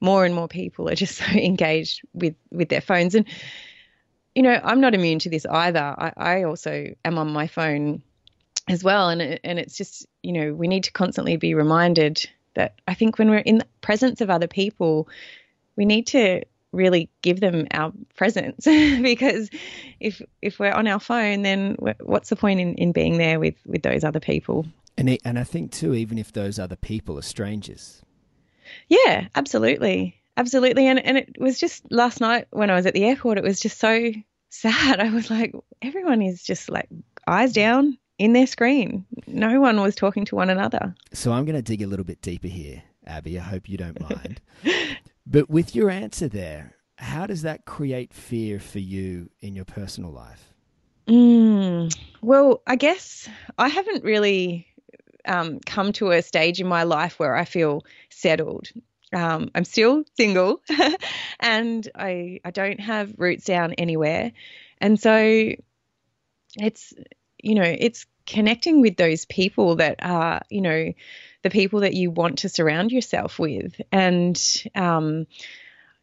more 0.00 0.26
and 0.26 0.34
more 0.34 0.48
people 0.48 0.90
are 0.90 0.96
just 0.96 1.16
so 1.18 1.24
engaged 1.26 2.02
with 2.12 2.34
with 2.50 2.68
their 2.68 2.82
phones. 2.82 3.14
And 3.14 3.26
you 4.34 4.42
know 4.42 4.60
I'm 4.62 4.80
not 4.80 4.94
immune 4.94 5.20
to 5.20 5.30
this 5.30 5.46
either. 5.46 5.94
I, 5.96 6.12
I 6.16 6.42
also 6.42 6.94
am 7.04 7.16
on 7.16 7.32
my 7.32 7.46
phone 7.46 8.02
as 8.68 8.82
well. 8.82 9.08
And 9.08 9.22
and 9.22 9.58
it's 9.58 9.78
just 9.78 10.06
you 10.22 10.32
know 10.32 10.52
we 10.52 10.66
need 10.66 10.84
to 10.84 10.92
constantly 10.92 11.36
be 11.36 11.54
reminded 11.54 12.28
that 12.54 12.74
I 12.88 12.94
think 12.94 13.18
when 13.18 13.30
we're 13.30 13.38
in 13.38 13.58
the 13.58 13.66
presence 13.80 14.20
of 14.20 14.30
other 14.30 14.48
people 14.48 15.08
we 15.76 15.84
need 15.84 16.06
to 16.08 16.42
really 16.74 17.08
give 17.22 17.40
them 17.40 17.66
our 17.72 17.92
presence. 18.16 18.66
Because 19.04 19.50
if 20.00 20.22
if 20.42 20.58
we're 20.58 20.72
on 20.72 20.86
our 20.86 21.00
phone 21.00 21.42
then 21.42 21.76
what's 22.00 22.30
the 22.30 22.36
point 22.36 22.60
in, 22.60 22.74
in 22.74 22.92
being 22.92 23.18
there 23.18 23.38
with 23.38 23.54
with 23.66 23.82
those 23.82 24.04
other 24.04 24.20
people? 24.20 24.66
And 24.96 25.18
and 25.24 25.38
I 25.38 25.44
think 25.44 25.72
too 25.72 25.94
even 25.94 26.18
if 26.18 26.32
those 26.32 26.58
other 26.58 26.76
people 26.76 27.18
are 27.18 27.22
strangers. 27.22 28.02
Yeah 28.88 29.28
absolutely. 29.34 30.20
Absolutely. 30.36 30.86
And 30.86 31.04
and 31.04 31.18
it 31.18 31.36
was 31.38 31.58
just 31.58 31.90
last 31.90 32.20
night 32.20 32.46
when 32.50 32.70
I 32.70 32.74
was 32.74 32.86
at 32.86 32.94
the 32.94 33.04
airport 33.04 33.38
it 33.38 33.44
was 33.44 33.60
just 33.60 33.78
so 33.78 34.10
sad. 34.50 35.00
I 35.00 35.10
was 35.10 35.30
like 35.30 35.54
everyone 35.82 36.22
is 36.22 36.42
just 36.42 36.70
like 36.70 36.88
eyes 37.26 37.52
down 37.52 37.98
in 38.18 38.32
their 38.32 38.46
screen. 38.46 39.04
No 39.26 39.60
one 39.60 39.80
was 39.80 39.96
talking 39.96 40.24
to 40.26 40.36
one 40.36 40.50
another. 40.50 40.94
So 41.12 41.32
I'm 41.32 41.44
going 41.44 41.56
to 41.56 41.62
dig 41.62 41.82
a 41.82 41.86
little 41.86 42.04
bit 42.04 42.22
deeper 42.22 42.48
here 42.48 42.82
Abby. 43.06 43.38
I 43.38 43.42
hope 43.42 43.68
you 43.68 43.76
don't 43.76 44.00
mind 44.00 44.40
But 45.26 45.48
with 45.48 45.74
your 45.74 45.90
answer 45.90 46.28
there, 46.28 46.74
how 46.96 47.26
does 47.26 47.42
that 47.42 47.64
create 47.64 48.12
fear 48.12 48.58
for 48.60 48.78
you 48.78 49.30
in 49.40 49.54
your 49.54 49.64
personal 49.64 50.10
life? 50.10 50.52
Mm, 51.08 51.94
well, 52.22 52.62
I 52.66 52.76
guess 52.76 53.28
I 53.58 53.68
haven't 53.68 54.04
really 54.04 54.66
um, 55.26 55.60
come 55.60 55.92
to 55.94 56.10
a 56.10 56.22
stage 56.22 56.60
in 56.60 56.66
my 56.66 56.84
life 56.84 57.18
where 57.18 57.36
I 57.36 57.44
feel 57.44 57.84
settled. 58.10 58.68
Um, 59.12 59.50
I'm 59.54 59.64
still 59.64 60.04
single 60.16 60.60
and 61.40 61.88
I, 61.94 62.40
I 62.44 62.50
don't 62.50 62.80
have 62.80 63.14
roots 63.16 63.44
down 63.44 63.74
anywhere. 63.74 64.32
And 64.78 65.00
so 65.00 65.52
it's, 66.56 66.94
you 67.42 67.54
know, 67.54 67.62
it's 67.78 68.06
connecting 68.26 68.80
with 68.80 68.96
those 68.96 69.24
people 69.26 69.76
that 69.76 69.96
are, 70.02 70.40
you 70.50 70.60
know, 70.60 70.92
the 71.44 71.50
people 71.50 71.80
that 71.80 71.92
you 71.92 72.10
want 72.10 72.38
to 72.38 72.48
surround 72.48 72.90
yourself 72.90 73.38
with. 73.38 73.80
And, 73.92 74.42
um, 74.74 75.26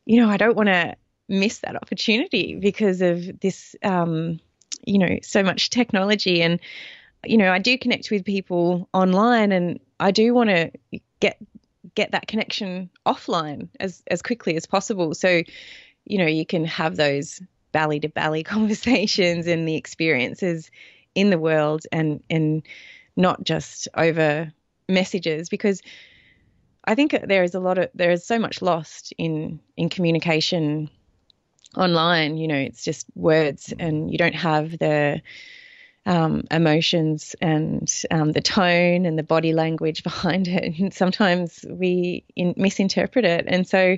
you 0.05 0.21
know, 0.21 0.29
I 0.29 0.37
don't 0.37 0.55
want 0.55 0.69
to 0.69 0.95
miss 1.27 1.59
that 1.59 1.75
opportunity 1.75 2.55
because 2.55 3.01
of 3.01 3.39
this, 3.39 3.75
um, 3.83 4.39
you 4.85 4.99
know, 4.99 5.17
so 5.23 5.41
much 5.41 5.71
technology. 5.71 6.43
And, 6.43 6.59
you 7.25 7.37
know, 7.37 7.51
I 7.51 7.57
do 7.57 7.75
connect 7.77 8.11
with 8.11 8.23
people 8.23 8.87
online 8.93 9.51
and 9.51 9.79
I 9.99 10.11
do 10.11 10.33
want 10.33 10.51
to 10.51 10.71
get 11.19 11.37
get 11.95 12.11
that 12.11 12.27
connection 12.27 12.91
offline 13.05 13.67
as 13.79 14.03
as 14.07 14.21
quickly 14.21 14.55
as 14.55 14.67
possible. 14.67 15.15
So, 15.15 15.41
you 16.05 16.17
know, 16.19 16.27
you 16.27 16.45
can 16.45 16.65
have 16.65 16.95
those 16.95 17.41
belly 17.71 17.99
to 18.01 18.09
belly 18.09 18.43
conversations 18.55 19.47
and 19.47 19.67
the 19.67 19.75
experiences 19.75 20.69
in 21.15 21.31
the 21.31 21.39
world 21.39 21.81
and 21.91 22.23
and 22.29 22.61
not 23.15 23.43
just 23.43 23.87
over 23.95 24.53
messages 24.91 25.49
because 25.49 25.81
I 26.83 26.95
think 26.95 27.15
there 27.23 27.43
is 27.43 27.55
a 27.55 27.59
lot 27.59 27.77
of 27.77 27.89
there 27.93 28.11
is 28.11 28.25
so 28.25 28.39
much 28.39 28.61
lost 28.61 29.13
in 29.17 29.59
in 29.77 29.89
communication 29.89 30.89
online. 31.75 32.37
You 32.37 32.47
know, 32.47 32.55
it's 32.55 32.83
just 32.83 33.05
words, 33.15 33.73
and 33.77 34.11
you 34.11 34.17
don't 34.17 34.35
have 34.35 34.77
the 34.77 35.21
um, 36.05 36.45
emotions 36.49 37.35
and 37.39 37.91
um, 38.09 38.31
the 38.31 38.41
tone 38.41 39.05
and 39.05 39.17
the 39.17 39.23
body 39.23 39.53
language 39.53 40.03
behind 40.11 40.47
it. 40.47 40.79
And 40.79 40.93
sometimes 40.93 41.63
we 41.69 42.25
in, 42.35 42.55
misinterpret 42.57 43.25
it, 43.25 43.45
and 43.47 43.67
so 43.67 43.97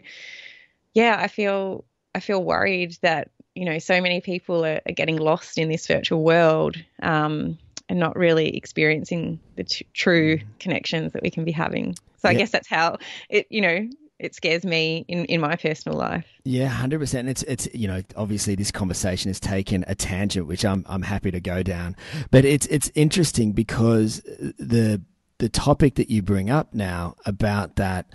yeah, 0.93 1.17
I 1.19 1.27
feel 1.27 1.85
I 2.13 2.19
feel 2.19 2.43
worried 2.43 2.97
that 3.01 3.29
you 3.55 3.65
know 3.65 3.79
so 3.79 4.01
many 4.01 4.19
people 4.19 4.65
are, 4.65 4.81
are 4.85 4.93
getting 4.93 5.17
lost 5.17 5.57
in 5.57 5.69
this 5.69 5.87
virtual 5.87 6.21
world. 6.21 6.75
Um, 7.01 7.57
and 7.89 7.99
not 7.99 8.15
really 8.15 8.55
experiencing 8.55 9.39
the 9.55 9.63
t- 9.63 9.85
true 9.93 10.37
mm. 10.37 10.43
connections 10.59 11.13
that 11.13 11.21
we 11.21 11.29
can 11.29 11.43
be 11.43 11.51
having. 11.51 11.95
So 12.17 12.29
I 12.29 12.33
guess 12.35 12.51
that's 12.51 12.69
how 12.69 12.97
it, 13.29 13.47
you 13.49 13.59
know, 13.59 13.89
it 14.23 14.33
scares 14.33 14.63
me 14.63 15.03
in, 15.09 15.25
in 15.25 15.41
my 15.41 15.57
personal 15.57 15.97
life. 15.97 16.25
Yeah, 16.45 16.67
hundred 16.67 16.99
percent. 16.99 17.27
It's 17.27 17.43
it's 17.43 17.67
you 17.73 17.87
know 17.87 18.01
obviously 18.15 18.55
this 18.55 18.71
conversation 18.71 19.29
has 19.29 19.39
taken 19.39 19.83
a 19.87 19.95
tangent, 19.95 20.47
which 20.47 20.63
I'm 20.63 20.85
I'm 20.87 21.01
happy 21.01 21.31
to 21.31 21.41
go 21.41 21.61
down, 21.61 21.97
but 22.31 22.45
it's 22.45 22.65
it's 22.67 22.89
interesting 22.95 23.51
because 23.51 24.21
the 24.57 25.01
the 25.39 25.49
topic 25.49 25.95
that 25.95 26.09
you 26.09 26.21
bring 26.21 26.49
up 26.49 26.73
now 26.73 27.15
about 27.25 27.75
that 27.75 28.05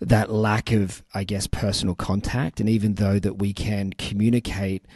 that 0.00 0.30
lack 0.30 0.72
of 0.72 1.02
I 1.12 1.24
guess 1.24 1.46
personal 1.46 1.94
contact, 1.94 2.60
and 2.60 2.68
even 2.68 2.94
though 2.94 3.18
that 3.18 3.38
we 3.38 3.52
can 3.52 3.92
communicate 3.92 4.86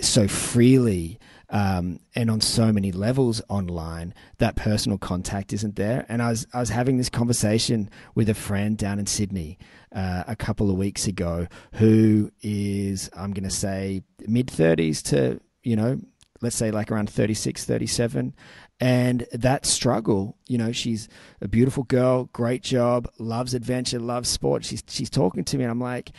so 0.00 0.28
freely 0.28 1.18
um, 1.52 2.00
and 2.14 2.30
on 2.30 2.40
so 2.40 2.72
many 2.72 2.90
levels 2.90 3.42
online, 3.48 4.14
that 4.38 4.56
personal 4.56 4.96
contact 4.96 5.52
isn't 5.52 5.76
there. 5.76 6.06
And 6.08 6.22
I 6.22 6.30
was 6.30 6.46
I 6.52 6.60
was 6.60 6.70
having 6.70 6.96
this 6.96 7.10
conversation 7.10 7.90
with 8.14 8.28
a 8.30 8.34
friend 8.34 8.76
down 8.76 8.98
in 8.98 9.06
Sydney 9.06 9.58
uh, 9.94 10.24
a 10.26 10.34
couple 10.34 10.70
of 10.70 10.76
weeks 10.76 11.06
ago, 11.06 11.46
who 11.74 12.32
is 12.40 13.10
I'm 13.14 13.32
going 13.32 13.48
to 13.48 13.54
say 13.54 14.02
mid 14.26 14.50
thirties 14.50 15.02
to 15.04 15.40
you 15.62 15.76
know 15.76 16.00
let's 16.40 16.56
say 16.56 16.72
like 16.72 16.90
around 16.90 17.08
36 17.08 17.64
37 17.64 18.34
and 18.80 19.26
that 19.32 19.64
struggle 19.64 20.36
you 20.48 20.58
know 20.58 20.72
she's 20.72 21.08
a 21.40 21.46
beautiful 21.46 21.84
girl 21.84 22.24
great 22.32 22.64
job 22.64 23.08
loves 23.20 23.54
adventure 23.54 24.00
loves 24.00 24.28
sport 24.28 24.64
she's 24.64 24.82
she's 24.88 25.08
talking 25.08 25.44
to 25.44 25.56
me 25.56 25.62
and 25.62 25.70
I'm 25.70 25.80
like 25.80 26.10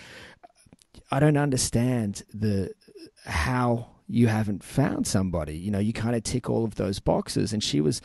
I 1.12 1.19
don't 1.19 1.36
understand 1.36 2.24
the 2.34 2.72
how 3.26 3.89
you 4.13 4.28
haven't 4.28 4.63
found 4.63 5.08
somebody. 5.08 5.58
You 5.58 5.71
know, 5.71 5.80
you 5.80 5.91
kind 5.91 6.15
of 6.15 6.21
tick 6.21 6.47
all 6.47 6.63
of 6.63 6.76
those 6.76 6.99
boxes. 6.99 7.52
And 7.52 7.63
she 7.63 7.82
was 7.82 7.99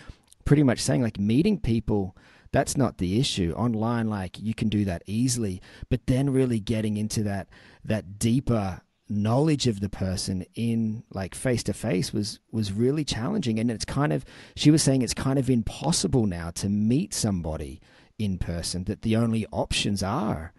pretty 0.46 0.62
much 0.62 0.80
saying, 0.80 1.02
like, 1.02 1.18
meeting 1.18 1.60
people, 1.60 2.16
that's 2.50 2.78
not 2.78 2.96
the 2.96 3.20
issue. 3.20 3.52
Online, 3.54 4.08
like, 4.08 4.38
you 4.38 4.54
can 4.54 4.70
do 4.70 4.86
that 4.86 5.02
easily. 5.04 5.60
But 5.90 6.06
then 6.06 6.30
really 6.30 6.60
getting 6.60 6.96
into 6.96 7.22
that, 7.24 7.48
that 7.84 8.18
deeper 8.18 8.80
knowledge 9.10 9.66
of 9.66 9.80
the 9.80 9.88
person 9.88 10.44
in 10.54 11.02
like 11.10 11.34
face 11.34 11.62
to 11.62 11.72
face 11.72 12.12
was 12.12 12.40
was 12.52 12.74
really 12.74 13.06
challenging 13.06 13.58
and 13.58 13.70
it's 13.70 13.86
kind 13.86 14.12
of 14.12 14.22
she 14.54 14.70
was 14.70 14.82
saying 14.82 15.00
it's 15.00 15.14
kind 15.14 15.38
of 15.38 15.48
impossible 15.48 16.26
now 16.26 16.50
to 16.50 16.68
meet 16.68 17.14
somebody 17.14 17.80
in 18.18 18.36
person 18.36 18.84
that 18.84 19.00
the 19.00 19.16
only 19.16 19.46
options 19.50 20.02
are 20.02 20.52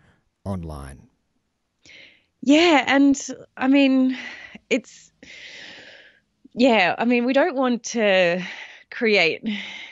online 0.46 1.09
yeah 2.42 2.84
and 2.88 3.28
i 3.58 3.68
mean 3.68 4.18
it's 4.70 5.12
yeah, 6.54 6.96
I 6.98 7.06
mean, 7.06 7.26
we 7.26 7.34
don't 7.34 7.56
want 7.56 7.84
to 7.86 8.44
create 8.92 9.48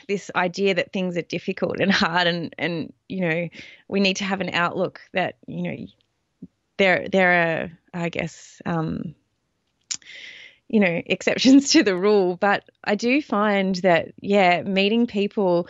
this 0.08 0.32
idea 0.36 0.74
that 0.76 0.92
things 0.92 1.18
are 1.18 1.22
difficult 1.22 1.80
and 1.80 1.92
hard 1.92 2.28
and 2.28 2.54
and 2.58 2.94
you 3.08 3.22
know, 3.22 3.50
we 3.88 4.00
need 4.00 4.18
to 4.18 4.24
have 4.24 4.42
an 4.42 4.50
outlook 4.54 5.02
that, 5.14 5.36
you 5.48 5.64
know, 5.64 5.76
there 6.78 7.08
there 7.10 7.32
are 7.32 7.72
I 7.94 8.10
guess 8.10 8.62
um 8.66 9.16
you 10.68 10.82
know, 10.82 11.02
exceptions 11.06 11.72
to 11.72 11.84
the 11.84 11.96
rule, 11.96 12.36
but 12.36 12.64
I 12.84 12.96
do 12.96 13.22
find 13.22 13.76
that 13.76 14.10
yeah, 14.20 14.64
meeting 14.64 15.08
people 15.08 15.68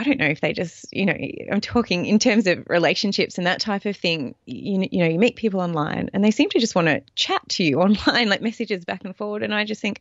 I 0.00 0.02
don't 0.02 0.18
know 0.18 0.28
if 0.28 0.40
they 0.40 0.54
just, 0.54 0.86
you 0.92 1.04
know, 1.04 1.14
I'm 1.52 1.60
talking 1.60 2.06
in 2.06 2.18
terms 2.18 2.46
of 2.46 2.64
relationships 2.70 3.36
and 3.36 3.46
that 3.46 3.60
type 3.60 3.84
of 3.84 3.94
thing. 3.94 4.34
You, 4.46 4.88
you 4.90 5.00
know, 5.00 5.10
you 5.10 5.18
meet 5.18 5.36
people 5.36 5.60
online 5.60 6.08
and 6.14 6.24
they 6.24 6.30
seem 6.30 6.48
to 6.50 6.58
just 6.58 6.74
want 6.74 6.88
to 6.88 7.02
chat 7.16 7.46
to 7.50 7.64
you 7.64 7.80
online, 7.82 8.30
like 8.30 8.40
messages 8.40 8.86
back 8.86 9.04
and 9.04 9.14
forward. 9.14 9.42
And 9.42 9.54
I 9.54 9.64
just 9.64 9.82
think, 9.82 10.00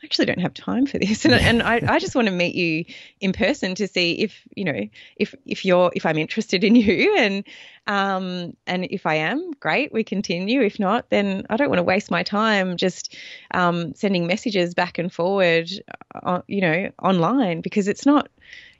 I 0.00 0.06
actually 0.06 0.26
don't 0.26 0.38
have 0.38 0.54
time 0.54 0.86
for 0.86 0.98
this. 0.98 1.24
And, 1.24 1.34
and 1.34 1.62
I, 1.62 1.80
I 1.88 1.98
just 1.98 2.14
want 2.14 2.26
to 2.26 2.32
meet 2.32 2.54
you 2.54 2.84
in 3.20 3.32
person 3.32 3.74
to 3.74 3.88
see 3.88 4.12
if, 4.20 4.46
you 4.54 4.64
know, 4.64 4.88
if, 5.16 5.34
if 5.44 5.64
you're, 5.64 5.90
if 5.92 6.06
I'm 6.06 6.18
interested 6.18 6.62
in 6.62 6.76
you 6.76 7.16
and, 7.16 7.42
um, 7.88 8.56
and 8.68 8.84
if 8.84 9.06
I 9.06 9.16
am, 9.16 9.50
great, 9.58 9.92
we 9.92 10.04
continue. 10.04 10.62
If 10.62 10.78
not, 10.78 11.10
then 11.10 11.46
I 11.50 11.56
don't 11.56 11.68
want 11.68 11.80
to 11.80 11.84
waste 11.84 12.12
my 12.12 12.22
time 12.22 12.76
just, 12.76 13.16
um, 13.50 13.92
sending 13.96 14.28
messages 14.28 14.72
back 14.74 14.98
and 14.98 15.12
forward, 15.12 15.68
uh, 16.14 16.42
you 16.46 16.60
know, 16.60 16.92
online 17.02 17.60
because 17.60 17.88
it's 17.88 18.06
not, 18.06 18.28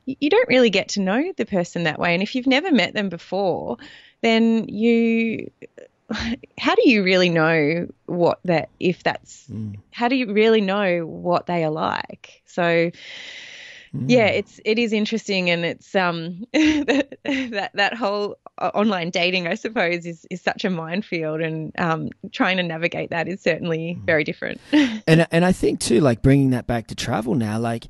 you 0.07 0.31
don't 0.31 0.49
really 0.49 0.71
get 0.71 0.89
to 0.91 1.01
know 1.01 1.33
the 1.37 1.47
person 1.47 1.85
that 1.85 1.99
way. 1.99 2.15
And 2.15 2.23
if 2.23 2.35
you've 2.35 2.47
never 2.47 2.73
met 2.73 2.95
them 2.95 3.09
before, 3.09 3.77
then 4.23 4.69
you 4.69 5.51
how 6.59 6.75
do 6.75 6.89
you 6.89 7.03
really 7.03 7.29
know 7.29 7.87
what 8.07 8.39
that 8.45 8.69
if 8.81 9.03
that's 9.03 9.47
mm. 9.49 9.77
how 9.91 10.09
do 10.09 10.17
you 10.17 10.33
really 10.33 10.61
know 10.61 11.07
what 11.07 11.47
they 11.47 11.65
are 11.65 11.71
like 11.71 12.43
so 12.47 12.63
mm. 12.63 12.91
yeah 13.93 14.27
it's 14.27 14.61
it 14.65 14.79
is 14.79 14.93
interesting 14.93 15.51
and 15.51 15.65
it's 15.65 15.95
um 15.95 16.45
that, 16.53 17.19
that 17.25 17.71
that 17.75 17.95
whole 17.95 18.37
online 18.61 19.11
dating 19.11 19.47
i 19.47 19.55
suppose 19.55 20.07
is 20.07 20.27
is 20.31 20.41
such 20.41 20.65
a 20.65 20.71
minefield 20.71 21.41
and 21.41 21.73
um 21.79 22.11
trying 22.33 22.57
to 22.57 22.63
navigate 22.63 23.11
that 23.11 23.29
is 23.29 23.41
certainly 23.41 23.97
mm. 23.99 24.05
very 24.05 24.25
different 24.25 24.61
and 24.73 25.27
and 25.31 25.45
i 25.45 25.53
think 25.53 25.81
too 25.81 26.01
like 26.01 26.23
bringing 26.23 26.51
that 26.51 26.67
back 26.67 26.87
to 26.87 26.95
travel 26.95 27.35
now 27.35 27.59
like 27.59 27.87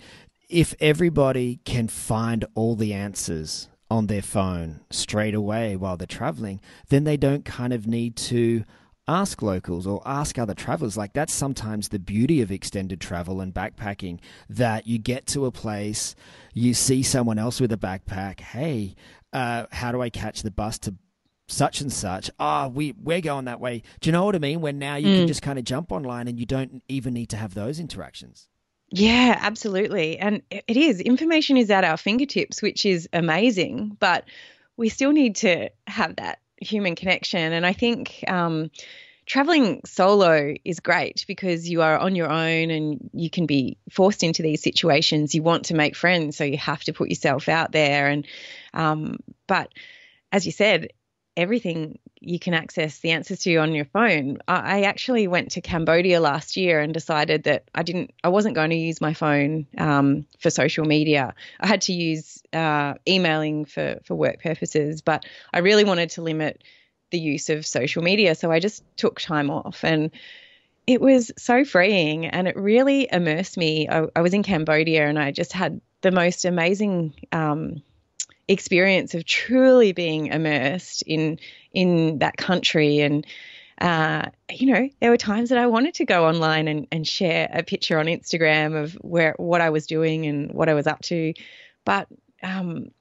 if 0.53 0.75
everybody 0.81 1.61
can 1.65 1.89
find 1.89 2.45
all 2.55 2.77
the 2.77 2.93
answers 2.93 3.69
on 3.91 4.07
their 4.07 4.23
phone 4.23 4.81
straight 4.91 5.35
away 5.35 5.77
while 5.77 5.97
they're 5.97 6.07
traveling, 6.07 6.61
then 6.91 7.05
they 7.05 7.17
don't 7.17 7.45
kind 7.45 7.73
of 7.73 7.87
need 7.87 8.17
to 8.17 8.65
ask 9.09 9.43
locals 9.43 9.87
or 9.87 10.03
ask 10.05 10.39
other 10.39 10.55
travelers. 10.55 10.97
Like 10.97 11.15
that's 11.15 11.33
sometimes 11.33 11.89
the 11.89 11.99
beauty 11.99 12.43
of 12.43 12.53
extended 12.53 13.01
travel 13.01 13.41
and 13.41 13.53
backpacking 13.53 14.21
that 14.51 14.87
you 14.87 14.99
get 14.99 15.27
to 15.29 15.47
a 15.47 15.51
place, 15.51 16.15
you 16.53 16.75
see 16.75 17.03
someone 17.03 17.39
else 17.39 17.59
with 17.59 17.73
a 17.73 17.79
backpack. 17.79 18.41
Hey, 18.41 18.95
uh, 19.33 19.67
how 19.73 19.91
do 19.91 20.03
I 20.03 20.11
catch 20.11 20.43
the 20.43 20.51
bus 20.51 20.79
to 20.81 20.95
such 21.49 21.81
and 21.81 21.93
such? 21.93 22.31
Ah, 22.39 22.67
oh, 22.67 22.69
we 22.69 22.95
we're 23.03 23.23
going 23.23 23.47
that 23.47 23.61
way. 23.61 23.83
Do 24.01 24.09
you 24.09 24.13
know 24.13 24.27
what 24.27 24.37
I 24.37 24.39
mean? 24.39 24.61
When 24.61 24.79
now 24.79 24.97
you 24.97 25.09
mm. 25.09 25.19
can 25.21 25.29
just 25.29 25.43
kind 25.43 25.59
of 25.59 25.65
jump 25.65 25.93
online 25.93 26.29
and 26.29 26.39
you 26.39 26.45
don't 26.47 26.83
even 26.89 27.15
need 27.15 27.31
to 27.31 27.39
have 27.39 27.55
those 27.55 27.81
interactions. 27.81 28.49
Yeah, 28.95 29.39
absolutely. 29.41 30.19
And 30.19 30.43
it 30.51 30.77
is. 30.77 31.01
Information 31.01 31.57
is 31.57 31.71
at 31.71 31.83
our 31.85 31.97
fingertips, 31.97 32.61
which 32.61 32.85
is 32.85 33.09
amazing, 33.13 33.97
but 33.99 34.25
we 34.77 34.91
still 34.91 35.13
need 35.13 35.37
to 35.37 35.71
have 35.87 36.17
that 36.17 36.41
human 36.61 36.95
connection. 36.95 37.53
And 37.55 37.65
I 37.65 37.73
think 37.73 38.23
um, 38.29 38.71
traveling 39.25 39.81
solo 39.87 40.55
is 40.63 40.81
great 40.81 41.25
because 41.27 41.69
you 41.69 41.81
are 41.81 41.99
on 41.99 42.15
your 42.15 42.31
own 42.31 42.71
and 42.71 43.11
you 43.15 43.31
can 43.31 43.47
be 43.47 43.79
forced 43.91 44.23
into 44.23 44.43
these 44.43 44.63
situations. 44.63 45.35
You 45.35 45.43
want 45.43 45.67
to 45.67 45.75
make 45.75 45.97
friends, 45.97 46.37
so 46.37 46.45
you 46.45 46.59
have 46.59 46.85
to 46.85 46.93
put 46.93 47.09
yourself 47.09 47.49
out 47.49 47.73
there. 47.73 48.09
And 48.09 48.27
um, 48.75 49.21
but 49.47 49.73
as 50.31 50.45
you 50.45 50.53
said, 50.53 50.89
everything 51.37 51.99
you 52.21 52.39
can 52.39 52.55
access 52.55 52.99
the 53.01 53.11
answers 53.11 53.41
to 53.41 53.57
on 53.57 53.73
your 53.75 53.85
phone. 53.87 54.39
I 54.47 54.83
actually 54.83 55.27
went 55.27 55.53
to 55.53 55.61
Cambodia 55.61 56.21
last 56.21 56.57
year 56.57 56.81
and 56.81 56.95
decided 56.95 57.45
that 57.45 57.65
I 57.75 57.83
didn't, 57.83 58.13
I 58.23 58.29
wasn't 58.29 58.55
going 58.55 58.71
to 58.71 58.77
use 58.77 59.01
my 59.01 59.15
phone 59.15 59.67
um, 59.79 60.27
for 60.39 60.51
social 60.51 60.85
media. 60.85 61.35
I 61.59 61.67
had 61.67 61.83
to 61.83 61.93
use 61.93 62.43
uh, 62.53 62.95
emailing 63.09 63.65
for 63.65 63.99
for 64.05 64.15
work 64.15 64.43
purposes, 64.43 65.03
but 65.03 65.25
I 65.53 65.59
really 65.59 65.85
wanted 65.85 66.11
to 66.11 66.23
limit 66.23 66.63
the 67.11 67.19
use 67.19 67.51
of 67.51 67.67
social 67.67 68.03
media, 68.03 68.35
so 68.35 68.51
I 68.51 68.61
just 68.61 68.85
took 68.97 69.21
time 69.21 69.51
off 69.51 69.85
and. 69.85 70.11
It 70.85 71.01
was 71.01 71.31
so 71.39 71.65
freeing 71.65 72.27
and 72.27 72.49
it 72.49 72.57
really 72.57 73.09
immersed 73.13 73.57
me. 73.57 73.89
I, 73.89 74.07
I 74.17 74.21
was 74.21 74.35
in 74.35 74.43
Cambodia 74.43 75.07
and 75.07 75.17
I 75.17 75.31
just 75.31 75.53
had 75.53 75.81
the 76.01 76.11
most 76.11 76.45
amazing 76.45 77.15
um, 77.31 77.83
experience 78.49 79.15
of 79.15 79.25
truly 79.25 79.93
being 79.93 80.27
immersed 80.27 81.03
in 81.07 81.39
in 81.73 82.19
that 82.19 82.37
country 82.37 83.01
and 83.01 83.27
uh, 83.81 84.31
you 84.49 84.73
know, 84.73 84.89
there 85.01 85.11
were 85.11 85.17
times 85.17 85.49
that 85.49 85.59
I 85.59 85.67
wanted 85.67 85.95
to 85.95 86.05
go 86.05 86.29
online 86.29 86.69
and, 86.69 86.87
and 86.93 87.07
share 87.07 87.49
a 87.53 87.65
picture 87.65 87.99
on 87.99 88.07
Instagram 88.07 88.81
of 88.81 88.93
where 89.01 89.35
what 89.39 89.61
I 89.61 89.71
was 89.71 89.89
doing 89.89 90.25
and 90.27 90.53
what 90.53 90.69
I 90.69 90.75
was 90.75 90.87
up 90.87 91.03
to, 91.03 91.35
but 91.85 92.07
um, 92.45 92.93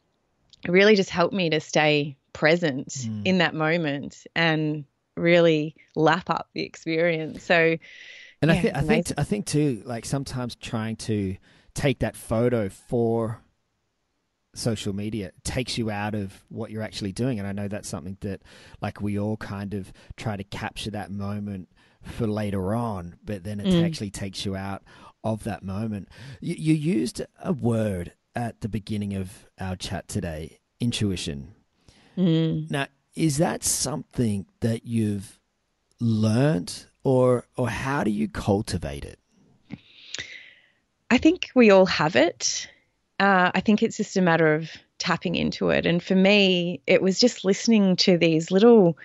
it 0.64 0.72
really 0.72 0.96
just 0.96 1.12
helped 1.12 1.36
me 1.36 1.52
to 1.52 1.60
stay 1.60 2.18
present 2.34 2.88
mm. 2.88 3.22
in 3.26 3.40
that 3.40 3.54
moment 3.54 4.26
and 4.36 4.86
really 5.16 5.76
lap 5.96 6.32
up 6.32 6.50
the 6.54 6.64
experience. 6.64 7.44
So, 7.44 7.78
and 8.42 8.50
yeah, 8.50 8.58
I, 8.58 8.62
th- 8.62 8.74
I 8.74 8.82
think 8.82 9.12
I 9.20 9.24
think 9.24 9.46
too, 9.46 9.84
like 9.86 10.06
sometimes 10.06 10.56
trying 10.56 10.96
to 10.98 11.38
take 11.76 12.00
that 12.00 12.16
photo 12.16 12.70
for 12.70 13.42
social 14.54 14.94
media 14.94 15.32
takes 15.44 15.78
you 15.78 15.90
out 15.90 16.14
of 16.14 16.44
what 16.50 16.72
you're 16.72 16.84
actually 16.84 17.12
doing. 17.12 17.40
And 17.40 17.48
i 17.48 17.52
know 17.52 17.68
that's 17.68 17.88
something 17.88 18.18
that 18.22 18.42
like 18.82 19.02
we 19.02 19.18
all 19.20 19.38
kind 19.38 19.74
of 19.74 19.92
try 20.18 20.36
to 20.36 20.44
capture 20.44 20.92
that 20.92 21.12
moment 21.12 21.70
for 22.04 22.26
later 22.26 22.74
on 22.74 23.16
but 23.24 23.44
then 23.44 23.60
it 23.60 23.68
mm. 23.68 23.86
actually 23.86 24.10
takes 24.10 24.46
you 24.46 24.56
out 24.56 24.84
of 25.24 25.44
that 25.44 25.64
moment. 25.64 26.10
You, 26.40 26.56
you 26.58 26.74
used 26.74 27.22
a 27.44 27.54
word 27.54 28.14
at 28.36 28.62
the 28.62 28.70
beginning 28.70 29.14
of 29.14 29.48
our 29.60 29.76
chat 29.76 30.08
today 30.08 30.60
intuition. 30.80 31.54
Mm. 32.18 32.70
now 32.70 32.88
is 33.16 33.38
that 33.38 33.64
something 33.64 34.46
that 34.60 34.86
you've 34.86 35.40
learned 36.00 36.86
or 37.04 37.46
or 37.56 37.70
how 37.70 38.04
do 38.04 38.12
you 38.12 38.28
cultivate 38.28 39.06
it? 39.06 39.20
I 41.10 41.18
think 41.18 41.50
we 41.56 41.72
all 41.72 41.86
have 41.86 42.16
it 42.16 42.70
uh, 43.22 43.52
I 43.54 43.62
think 43.62 43.84
it's 43.84 43.98
just 43.98 44.18
a 44.18 44.22
matter 44.22 44.56
of 44.56 44.72
tapping 44.98 45.36
into 45.36 45.70
it. 45.70 45.86
And 45.86 46.02
for 46.02 46.16
me, 46.16 46.82
it 46.88 47.04
was 47.04 47.20
just 47.20 47.46
listening 47.46 47.96
to 47.98 48.18
these 48.18 48.52
little. 48.52 48.98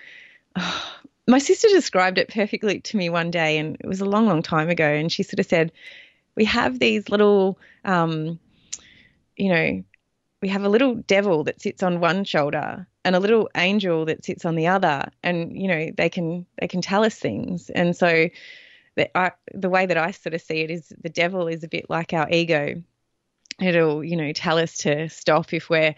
Oh, 0.55 0.93
my 1.29 1.39
sister 1.39 1.67
described 1.67 2.17
it 2.17 2.29
perfectly 2.29 2.79
to 2.79 2.97
me 2.97 3.09
one 3.09 3.31
day, 3.31 3.57
and 3.57 3.75
it 3.79 3.85
was 3.85 4.01
a 4.01 4.05
long, 4.05 4.27
long 4.27 4.41
time 4.41 4.69
ago. 4.69 4.87
And 4.87 5.11
she 5.11 5.23
sort 5.23 5.39
of 5.39 5.45
said, 5.45 5.71
We 6.35 6.45
have 6.45 6.79
these 6.79 7.09
little, 7.09 7.59
um, 7.85 8.39
you 9.35 9.49
know, 9.49 9.83
we 10.41 10.47
have 10.47 10.63
a 10.63 10.69
little 10.69 10.95
devil 10.95 11.43
that 11.43 11.61
sits 11.61 11.83
on 11.83 11.99
one 11.99 12.23
shoulder 12.23 12.87
and 13.05 13.15
a 13.15 13.19
little 13.19 13.49
angel 13.55 14.05
that 14.05 14.25
sits 14.25 14.45
on 14.45 14.55
the 14.55 14.67
other 14.67 15.09
and 15.23 15.59
you 15.59 15.67
know 15.67 15.89
they 15.97 16.09
can 16.09 16.45
they 16.59 16.67
can 16.67 16.81
tell 16.81 17.03
us 17.03 17.15
things 17.15 17.71
and 17.71 17.95
so 17.95 18.29
the, 18.95 19.17
I, 19.17 19.31
the 19.53 19.69
way 19.69 19.85
that 19.85 19.97
I 19.97 20.11
sort 20.11 20.35
of 20.35 20.41
see 20.41 20.59
it 20.59 20.69
is 20.69 20.93
the 21.01 21.09
devil 21.09 21.47
is 21.47 21.63
a 21.63 21.67
bit 21.67 21.89
like 21.89 22.13
our 22.13 22.29
ego 22.29 22.83
it'll 23.59 24.03
you 24.03 24.15
know 24.15 24.31
tell 24.33 24.57
us 24.57 24.77
to 24.77 25.09
stop 25.09 25.53
if 25.53 25.69
we're 25.69 25.95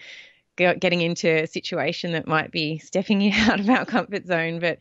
getting 0.56 1.02
into 1.02 1.43
a 1.43 1.48
situation 1.48 2.12
that 2.12 2.28
might 2.28 2.52
be 2.52 2.80
stepping 2.80 3.22
you 3.22 3.32
out 3.34 3.60
of 3.60 3.69
our 3.69 3.86
comfort 3.86 4.26
zone 4.26 4.60
but 4.60 4.80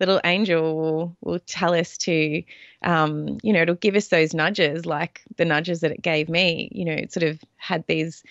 little 0.00 0.20
angel 0.24 0.76
will, 0.76 1.16
will 1.20 1.38
tell 1.38 1.72
us 1.72 1.96
to 1.96 2.42
um, 2.82 3.38
you 3.42 3.52
know 3.52 3.62
it'll 3.62 3.74
give 3.74 3.94
us 3.94 4.08
those 4.08 4.34
nudges 4.34 4.84
like 4.84 5.22
the 5.36 5.44
nudges 5.44 5.80
that 5.80 5.92
it 5.92 6.02
gave 6.02 6.28
me 6.28 6.68
you 6.72 6.84
know 6.84 6.92
it 6.92 7.12
sort 7.12 7.24
of 7.24 7.40
had 7.56 7.86
these 7.86 8.22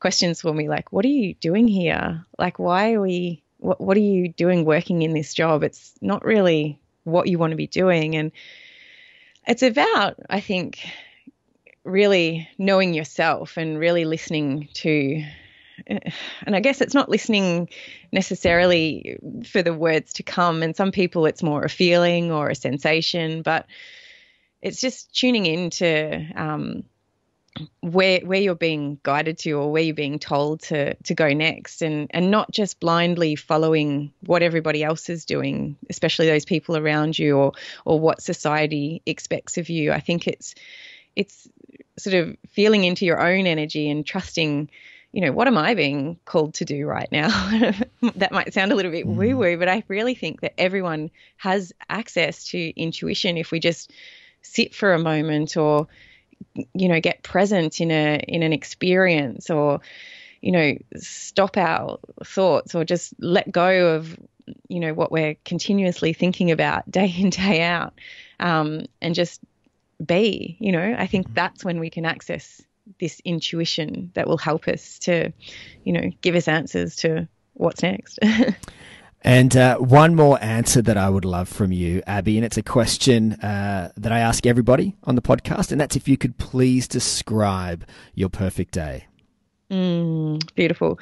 questions 0.00 0.40
for 0.40 0.52
me 0.52 0.68
like 0.68 0.92
what 0.92 1.04
are 1.04 1.08
you 1.08 1.34
doing 1.34 1.68
here? 1.68 2.24
Like 2.38 2.58
why 2.58 2.94
are 2.94 3.00
we 3.00 3.42
what, 3.58 3.80
what 3.80 3.96
are 3.96 4.00
you 4.00 4.28
doing 4.28 4.64
working 4.64 5.02
in 5.02 5.12
this 5.12 5.34
job? 5.34 5.62
It's 5.64 5.92
not 6.00 6.24
really 6.24 6.78
what 7.04 7.28
you 7.28 7.38
want 7.38 7.50
to 7.50 7.56
be 7.56 7.66
doing. 7.66 8.16
And 8.16 8.32
it's 9.46 9.62
about 9.62 10.16
i 10.28 10.40
think 10.40 10.86
really 11.88 12.48
knowing 12.58 12.94
yourself 12.94 13.56
and 13.56 13.78
really 13.78 14.04
listening 14.04 14.68
to 14.74 15.24
and 15.86 16.56
I 16.56 16.60
guess 16.60 16.80
it's 16.80 16.94
not 16.94 17.08
listening 17.08 17.68
necessarily 18.12 19.18
for 19.46 19.62
the 19.62 19.74
words 19.74 20.14
to 20.14 20.22
come. 20.22 20.62
And 20.62 20.74
some 20.74 20.92
people, 20.92 21.26
it's 21.26 21.42
more 21.42 21.64
a 21.64 21.68
feeling 21.68 22.32
or 22.32 22.48
a 22.48 22.54
sensation, 22.54 23.42
but 23.42 23.66
it's 24.60 24.80
just 24.80 25.14
tuning 25.14 25.46
in 25.46 25.70
to 25.70 26.26
um, 26.34 26.84
where 27.80 28.20
where 28.20 28.40
you're 28.40 28.54
being 28.54 28.98
guided 29.02 29.38
to 29.38 29.52
or 29.52 29.70
where 29.72 29.82
you're 29.82 29.94
being 29.94 30.18
told 30.18 30.62
to 30.62 30.94
to 30.94 31.14
go 31.14 31.32
next, 31.32 31.82
and 31.82 32.08
and 32.10 32.30
not 32.30 32.50
just 32.50 32.80
blindly 32.80 33.36
following 33.36 34.12
what 34.26 34.42
everybody 34.42 34.82
else 34.82 35.08
is 35.08 35.24
doing, 35.24 35.76
especially 35.88 36.26
those 36.26 36.44
people 36.44 36.76
around 36.76 37.18
you 37.18 37.36
or 37.36 37.52
or 37.84 38.00
what 38.00 38.22
society 38.22 39.02
expects 39.06 39.58
of 39.58 39.68
you. 39.68 39.92
I 39.92 40.00
think 40.00 40.26
it's 40.26 40.54
it's 41.14 41.48
sort 41.98 42.14
of 42.14 42.36
feeling 42.48 42.84
into 42.84 43.04
your 43.04 43.20
own 43.20 43.46
energy 43.46 43.90
and 43.90 44.06
trusting 44.06 44.68
you 45.12 45.22
know, 45.22 45.32
what 45.32 45.46
am 45.46 45.56
I 45.56 45.74
being 45.74 46.18
called 46.26 46.54
to 46.54 46.64
do 46.64 46.86
right 46.86 47.10
now? 47.10 47.28
that 48.16 48.32
might 48.32 48.52
sound 48.52 48.72
a 48.72 48.74
little 48.74 48.92
bit 48.92 49.06
mm. 49.06 49.14
woo 49.14 49.36
woo, 49.36 49.56
but 49.56 49.68
I 49.68 49.82
really 49.88 50.14
think 50.14 50.42
that 50.42 50.54
everyone 50.58 51.10
has 51.38 51.72
access 51.88 52.44
to 52.48 52.80
intuition 52.80 53.38
if 53.38 53.50
we 53.50 53.58
just 53.58 53.90
sit 54.42 54.74
for 54.74 54.92
a 54.92 54.98
moment 54.98 55.56
or, 55.56 55.88
you 56.74 56.88
know, 56.88 57.00
get 57.00 57.22
present 57.22 57.80
in 57.80 57.90
a 57.90 58.22
in 58.28 58.42
an 58.42 58.52
experience 58.52 59.48
or, 59.48 59.80
you 60.42 60.52
know, 60.52 60.76
stop 60.96 61.56
our 61.56 61.98
thoughts 62.24 62.74
or 62.74 62.84
just 62.84 63.14
let 63.18 63.50
go 63.50 63.96
of, 63.96 64.14
you 64.68 64.78
know, 64.78 64.92
what 64.92 65.10
we're 65.10 65.36
continuously 65.44 66.12
thinking 66.12 66.50
about 66.50 66.88
day 66.90 67.12
in 67.16 67.30
day 67.30 67.62
out, 67.62 67.94
um, 68.40 68.84
and 69.00 69.14
just 69.14 69.40
be. 70.04 70.56
You 70.60 70.72
know, 70.72 70.94
I 70.98 71.06
think 71.06 71.26
mm-hmm. 71.26 71.34
that's 71.34 71.64
when 71.64 71.80
we 71.80 71.90
can 71.90 72.04
access 72.04 72.62
this 73.00 73.20
intuition 73.24 74.10
that 74.14 74.26
will 74.26 74.38
help 74.38 74.68
us 74.68 74.98
to, 75.00 75.32
you 75.84 75.92
know, 75.92 76.10
give 76.22 76.34
us 76.34 76.48
answers 76.48 76.96
to 76.96 77.28
what's 77.54 77.82
next. 77.82 78.18
and 79.22 79.56
uh, 79.56 79.76
one 79.76 80.14
more 80.14 80.38
answer 80.42 80.80
that 80.82 80.96
I 80.96 81.10
would 81.10 81.24
love 81.24 81.48
from 81.48 81.72
you, 81.72 82.02
Abby, 82.06 82.36
and 82.36 82.44
it's 82.44 82.56
a 82.56 82.62
question 82.62 83.34
uh, 83.34 83.92
that 83.96 84.12
I 84.12 84.20
ask 84.20 84.46
everybody 84.46 84.96
on 85.04 85.16
the 85.16 85.22
podcast, 85.22 85.72
and 85.72 85.80
that's 85.80 85.96
if 85.96 86.08
you 86.08 86.16
could 86.16 86.38
please 86.38 86.88
describe 86.88 87.84
your 88.14 88.28
perfect 88.28 88.72
day. 88.72 89.06
Mm, 89.70 90.42
beautiful. 90.54 90.98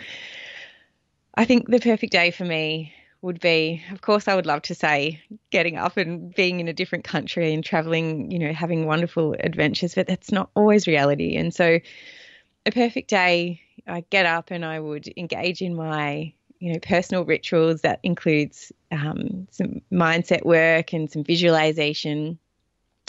I 1.35 1.45
think 1.45 1.69
the 1.69 1.79
perfect 1.79 2.13
day 2.13 2.31
for 2.31 2.45
me 2.45 2.93
would 3.23 3.41
be, 3.41 3.83
of 3.93 4.01
course, 4.01 4.29
I 4.29 4.35
would 4.35 4.47
love 4.47 4.63
to 4.63 4.75
say 4.75 5.21
getting 5.51 5.77
up 5.77 5.97
and 5.97 6.35
being 6.35 6.61
in 6.61 6.69
a 6.69 6.73
different 6.73 7.05
country 7.05 7.53
and 7.53 7.65
traveling, 7.65 8.31
you 8.31 8.39
know, 8.39 8.53
having 8.53 8.87
wonderful 8.87 9.35
adventures, 9.41 9.95
but 9.95 10.07
that's 10.07 10.33
not 10.33 10.51
always 10.55 10.87
reality. 10.87 11.37
And 11.37 11.55
so, 11.55 11.79
a 12.67 12.71
perfect 12.71 13.11
day, 13.11 13.61
I 13.87 14.05
get 14.11 14.27
up 14.27 14.51
and 14.51 14.65
I 14.65 14.81
would 14.81 15.09
engage 15.17 15.63
in 15.63 15.77
my, 15.77 16.33
you 16.59 16.73
know, 16.73 16.79
personal 16.81 17.25
rituals 17.25 17.83
that 17.83 18.01
includes 18.03 18.73
um, 18.91 19.47
some 19.51 19.81
mindset 19.93 20.45
work 20.45 20.93
and 20.93 21.11
some 21.11 21.23
visualization. 21.23 22.39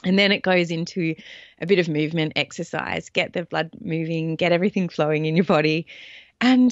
And 0.03 0.17
then 0.17 0.31
it 0.31 0.43
goes 0.43 0.69
into 0.69 1.15
a 1.59 1.65
bit 1.65 1.79
of 1.79 1.89
movement 1.89 2.33
exercise, 2.35 3.09
get 3.09 3.33
the 3.33 3.45
blood 3.45 3.71
moving, 3.81 4.35
get 4.35 4.51
everything 4.51 4.89
flowing 4.89 5.25
in 5.25 5.35
your 5.35 5.45
body. 5.45 5.87
And 6.39 6.71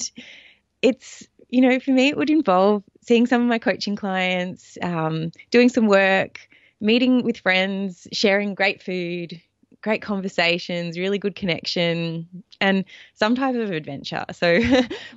it's 0.80 1.26
you 1.48 1.60
know, 1.60 1.78
for 1.78 1.92
me, 1.92 2.08
it 2.08 2.16
would 2.16 2.30
involve 2.30 2.82
seeing 3.06 3.26
some 3.26 3.42
of 3.42 3.48
my 3.48 3.58
coaching 3.58 3.96
clients, 3.96 4.76
um, 4.82 5.30
doing 5.50 5.68
some 5.68 5.86
work, 5.86 6.40
meeting 6.80 7.22
with 7.22 7.38
friends, 7.38 8.06
sharing 8.12 8.54
great 8.54 8.82
food, 8.82 9.40
great 9.82 10.02
conversations, 10.02 10.98
really 10.98 11.18
good 11.18 11.36
connection, 11.36 12.26
and 12.60 12.84
some 13.14 13.36
type 13.36 13.54
of 13.54 13.70
adventure. 13.70 14.24
So, 14.32 14.60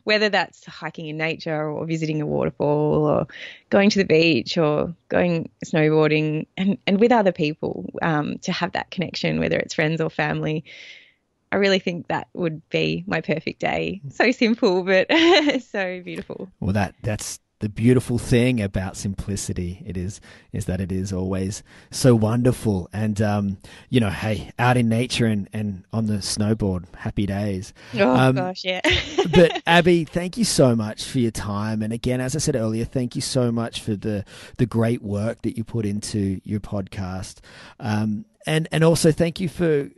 whether 0.04 0.30
that's 0.30 0.66
hiking 0.66 1.08
in 1.08 1.18
nature 1.18 1.70
or 1.70 1.86
visiting 1.86 2.22
a 2.22 2.26
waterfall 2.26 3.06
or 3.06 3.28
going 3.70 3.90
to 3.90 4.00
the 4.00 4.06
beach 4.06 4.58
or 4.58 4.94
going 5.10 5.50
snowboarding 5.66 6.46
and, 6.56 6.78
and 6.86 7.00
with 7.00 7.12
other 7.12 7.32
people 7.32 7.90
um, 8.02 8.38
to 8.40 8.52
have 8.52 8.72
that 8.74 8.92
connection, 8.92 9.40
whether 9.40 9.58
it's 9.58 9.74
friends 9.74 10.00
or 10.00 10.10
family, 10.10 10.64
I 11.52 11.56
really 11.56 11.80
think 11.80 12.08
that 12.08 12.28
would 12.34 12.68
be 12.70 13.04
my 13.08 13.22
perfect 13.22 13.60
day. 13.60 14.02
So 14.10 14.32
simple, 14.32 14.84
but 14.84 15.08
so 15.64 16.02
beautiful. 16.02 16.50
Well, 16.60 16.74
that 16.74 16.94
that's 17.02 17.40
the 17.60 17.70
beautiful 17.70 18.18
thing 18.18 18.62
about 18.62 18.96
simplicity. 18.96 19.84
It 19.86 19.98
is 19.98 20.22
is 20.54 20.66
that 20.66 20.80
it 20.80 20.92
is 20.92 21.12
always 21.12 21.62
so 21.92 22.16
wonderful, 22.16 22.90
and 22.94 23.22
um, 23.22 23.58
you 23.90 24.00
know, 24.00 24.10
hey, 24.10 24.52
out 24.58 24.78
in 24.78 24.88
nature 24.90 25.26
and 25.26 25.50
and 25.52 25.84
on 25.92 26.08
the 26.08 26.16
snowboard, 26.16 26.94
happy 26.96 27.26
days. 27.26 27.74
Oh 27.96 28.16
um, 28.16 28.36
gosh, 28.36 28.64
yeah. 28.64 28.82
but 29.34 29.62
Abby, 29.68 30.06
thank 30.06 30.38
you 30.38 30.46
so 30.46 30.76
much 30.76 31.04
for 31.04 31.20
your 31.20 31.32
time, 31.32 31.82
and 31.82 31.92
again, 31.92 32.22
as 32.22 32.36
I 32.36 32.40
said 32.40 32.56
earlier, 32.56 32.86
thank 32.86 33.16
you 33.16 33.22
so 33.22 33.52
much 33.52 33.82
for 33.82 33.96
the 33.96 34.24
the 34.58 34.66
great 34.66 35.02
work 35.02 35.42
that 35.42 35.58
you 35.58 35.64
put 35.64 35.86
into 35.86 36.40
your 36.44 36.62
podcast, 36.62 37.40
um, 37.80 38.26
and 38.46 38.68
and 38.72 38.84
also 38.84 39.12
thank 39.12 39.40
you 39.40 39.50
for 39.50 39.90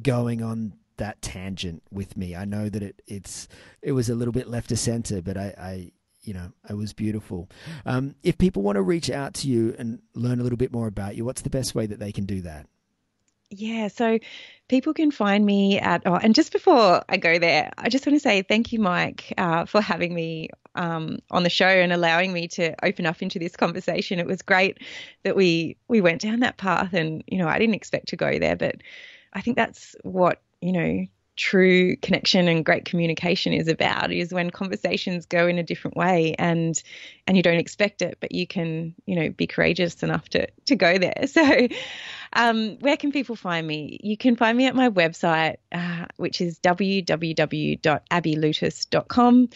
going 0.00 0.42
on 0.42 0.74
that 0.98 1.20
tangent 1.22 1.82
with 1.90 2.16
me. 2.16 2.36
I 2.36 2.44
know 2.44 2.68
that 2.68 2.82
it 2.82 3.02
it's 3.08 3.48
it 3.82 3.92
was 3.92 4.08
a 4.08 4.14
little 4.14 4.32
bit 4.32 4.46
left 4.46 4.70
of 4.70 4.78
center, 4.78 5.20
but 5.20 5.36
I, 5.36 5.54
I 5.58 5.92
you 6.22 6.34
know 6.34 6.52
it 6.68 6.74
was 6.74 6.92
beautiful. 6.92 7.48
Um, 7.86 8.14
if 8.22 8.38
people 8.38 8.62
want 8.62 8.76
to 8.76 8.82
reach 8.82 9.10
out 9.10 9.34
to 9.34 9.48
you 9.48 9.74
and 9.78 10.00
learn 10.14 10.40
a 10.40 10.42
little 10.42 10.58
bit 10.58 10.72
more 10.72 10.86
about 10.86 11.16
you, 11.16 11.24
what's 11.24 11.42
the 11.42 11.50
best 11.50 11.74
way 11.74 11.86
that 11.86 11.98
they 11.98 12.12
can 12.12 12.26
do 12.26 12.42
that? 12.42 12.66
Yeah, 13.52 13.88
so 13.88 14.20
people 14.68 14.94
can 14.94 15.10
find 15.10 15.44
me 15.44 15.80
at, 15.80 16.02
oh, 16.06 16.14
and 16.14 16.36
just 16.36 16.52
before 16.52 17.02
I 17.08 17.16
go 17.16 17.40
there, 17.40 17.72
I 17.76 17.88
just 17.88 18.06
want 18.06 18.14
to 18.14 18.20
say 18.20 18.42
thank 18.42 18.72
you, 18.72 18.78
Mike, 18.78 19.34
uh, 19.36 19.64
for 19.64 19.80
having 19.80 20.14
me 20.14 20.50
um, 20.76 21.18
on 21.32 21.42
the 21.42 21.50
show 21.50 21.66
and 21.66 21.92
allowing 21.92 22.32
me 22.32 22.46
to 22.46 22.76
open 22.84 23.06
up 23.06 23.22
into 23.22 23.40
this 23.40 23.56
conversation. 23.56 24.20
It 24.20 24.26
was 24.26 24.42
great 24.42 24.78
that 25.24 25.34
we 25.34 25.76
we 25.88 26.00
went 26.00 26.20
down 26.20 26.40
that 26.40 26.58
path, 26.58 26.92
and 26.92 27.24
you 27.26 27.38
know, 27.38 27.48
I 27.48 27.58
didn't 27.58 27.74
expect 27.74 28.08
to 28.08 28.16
go 28.16 28.38
there, 28.38 28.54
but 28.54 28.76
I 29.32 29.40
think 29.40 29.56
that's 29.56 29.96
what 30.04 30.40
you 30.60 30.72
know 30.72 31.06
true 31.40 31.96
connection 31.96 32.48
and 32.48 32.66
great 32.66 32.84
communication 32.84 33.54
is 33.54 33.66
about 33.66 34.12
is 34.12 34.30
when 34.30 34.50
conversations 34.50 35.24
go 35.24 35.46
in 35.46 35.58
a 35.58 35.62
different 35.62 35.96
way 35.96 36.34
and 36.38 36.82
and 37.26 37.34
you 37.34 37.42
don't 37.42 37.56
expect 37.56 38.02
it 38.02 38.18
but 38.20 38.30
you 38.32 38.46
can 38.46 38.94
you 39.06 39.16
know 39.16 39.30
be 39.30 39.46
courageous 39.46 40.02
enough 40.02 40.28
to 40.28 40.46
to 40.66 40.76
go 40.76 40.98
there. 40.98 41.14
So 41.26 41.68
um, 42.32 42.78
where 42.80 42.96
can 42.96 43.12
people 43.12 43.36
find 43.36 43.66
me 43.66 43.98
you 44.02 44.16
can 44.16 44.34
find 44.36 44.56
me 44.56 44.66
at 44.66 44.74
my 44.74 44.88
website 44.88 45.56
uh, 45.72 46.06
which 46.16 46.40
is 46.40 46.58
www.abbylewtas.com 46.60 49.48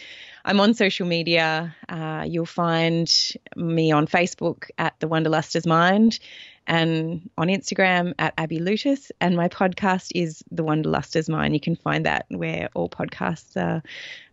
i'm 0.45 0.59
on 0.59 0.73
social 0.73 1.07
media 1.07 1.75
uh, 1.89 2.23
you'll 2.27 2.45
find 2.45 3.33
me 3.55 3.91
on 3.91 4.05
facebook 4.07 4.69
at 4.77 4.93
the 4.99 5.07
Wanderlusters 5.07 5.65
Mind 5.65 6.19
and 6.67 7.29
on 7.37 7.47
Instagram 7.47 8.13
at 8.17 8.33
Abby 8.37 8.59
Lewtas. 8.59 9.11
And 9.21 9.35
my 9.35 9.49
podcast 9.49 10.11
is 10.15 10.43
The 10.51 10.63
Wanderlusters 10.63 11.29
Mind. 11.29 11.53
You 11.53 11.59
can 11.59 11.75
find 11.75 12.05
that 12.05 12.25
where 12.29 12.69
all 12.73 12.89
podcasts 12.89 13.55
are, 13.55 13.83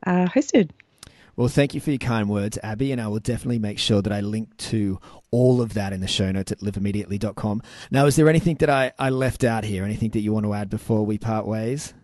are 0.05 0.26
hosted. 0.28 0.70
Well, 1.35 1.49
thank 1.49 1.74
you 1.74 1.80
for 1.80 1.91
your 1.91 1.99
kind 1.99 2.28
words, 2.28 2.59
Abby, 2.62 2.93
and 2.93 3.01
I 3.01 3.09
will 3.09 3.18
definitely 3.18 3.59
make 3.59 3.78
sure 3.78 4.03
that 4.03 4.12
I 4.12 4.20
link 4.20 4.55
to 4.59 5.01
all 5.30 5.62
of 5.62 5.74
that 5.74 5.93
in 5.93 6.01
the 6.01 6.07
show 6.07 6.30
notes 6.30 6.53
at 6.53 6.59
liveimmediately.com. 6.59 7.62
Now, 7.91 8.07
is 8.07 8.16
there 8.16 8.28
anything 8.28 8.57
that 8.57 8.68
I, 8.68 8.93
I 8.99 9.09
left 9.09 9.43
out 9.43 9.64
here? 9.64 9.85
Anything 9.85 10.11
that 10.11 10.20
you 10.20 10.33
want 10.33 10.45
to 10.45 10.53
add 10.53 10.68
before 10.68 11.07
we 11.07 11.16
part 11.16 11.47
ways? 11.47 11.95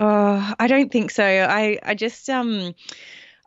Oh, 0.00 0.54
I 0.58 0.66
don't 0.66 0.90
think 0.90 1.10
so. 1.10 1.24
I, 1.24 1.78
I 1.82 1.94
just 1.94 2.28
um 2.30 2.74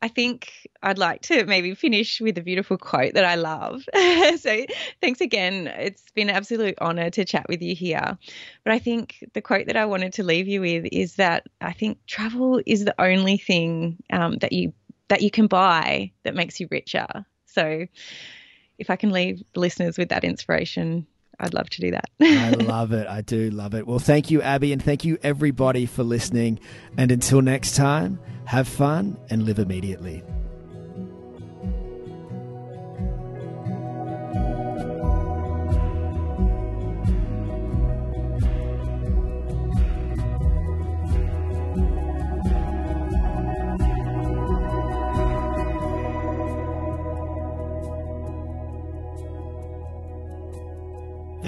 I 0.02 0.08
think 0.08 0.52
I'd 0.84 1.00
like 1.00 1.24
to 1.24 1.46
maybe 1.46 1.74
finish 1.74 2.22
with 2.22 2.38
a 2.38 2.42
beautiful 2.42 2.78
quote 2.78 3.16
that 3.16 3.26
I 3.26 3.36
love. 3.36 3.84
so 4.40 4.66
thanks 5.02 5.22
again. 5.22 5.68
It's 5.68 6.04
been 6.14 6.30
an 6.30 6.36
absolute 6.36 6.76
honor 6.80 7.10
to 7.10 7.26
chat 7.26 7.48
with 7.50 7.62
you 7.62 7.76
here. 7.76 8.18
But 8.64 8.74
I 8.74 8.80
think 8.80 9.28
the 9.34 9.42
quote 9.42 9.66
that 9.66 9.76
I 9.76 9.86
wanted 9.86 10.14
to 10.14 10.24
leave 10.24 10.48
you 10.48 10.62
with 10.62 10.86
is 10.92 11.16
that 11.16 11.48
I 11.62 11.74
think 11.74 11.98
travel 12.06 12.62
is 12.68 12.86
the 12.86 12.96
only 13.02 13.38
thing 13.38 13.98
um, 14.12 14.38
that 14.38 14.54
you 14.54 14.72
that 15.10 15.22
you 15.22 15.32
can 15.32 15.48
buy 15.48 16.12
that 16.24 16.36
makes 16.36 16.60
you 16.60 16.68
richer. 16.70 17.08
So 17.46 17.88
if 18.78 18.90
I 18.90 18.96
can 18.96 19.12
leave 19.12 19.44
listeners 19.56 19.98
with 19.98 20.10
that 20.10 20.24
inspiration, 20.24 21.08
I'd 21.40 21.54
love 21.54 21.70
to 21.72 21.82
do 21.82 21.92
that. 21.92 22.10
I 22.22 22.50
love 22.60 22.92
it. 22.94 23.08
I 23.08 23.22
do 23.22 23.50
love 23.52 23.74
it. 23.76 23.86
Well, 23.86 24.00
thank 24.00 24.32
you, 24.32 24.42
Abby, 24.42 24.74
and 24.74 24.82
thank 24.82 25.06
you, 25.06 25.18
everybody, 25.24 25.86
for 25.86 26.04
listening. 26.04 26.60
And 26.98 27.12
until 27.12 27.42
next 27.42 27.76
time, 27.76 28.20
have 28.46 28.68
fun 28.68 29.18
and 29.30 29.44
live 29.44 29.60
immediately. 29.60 30.24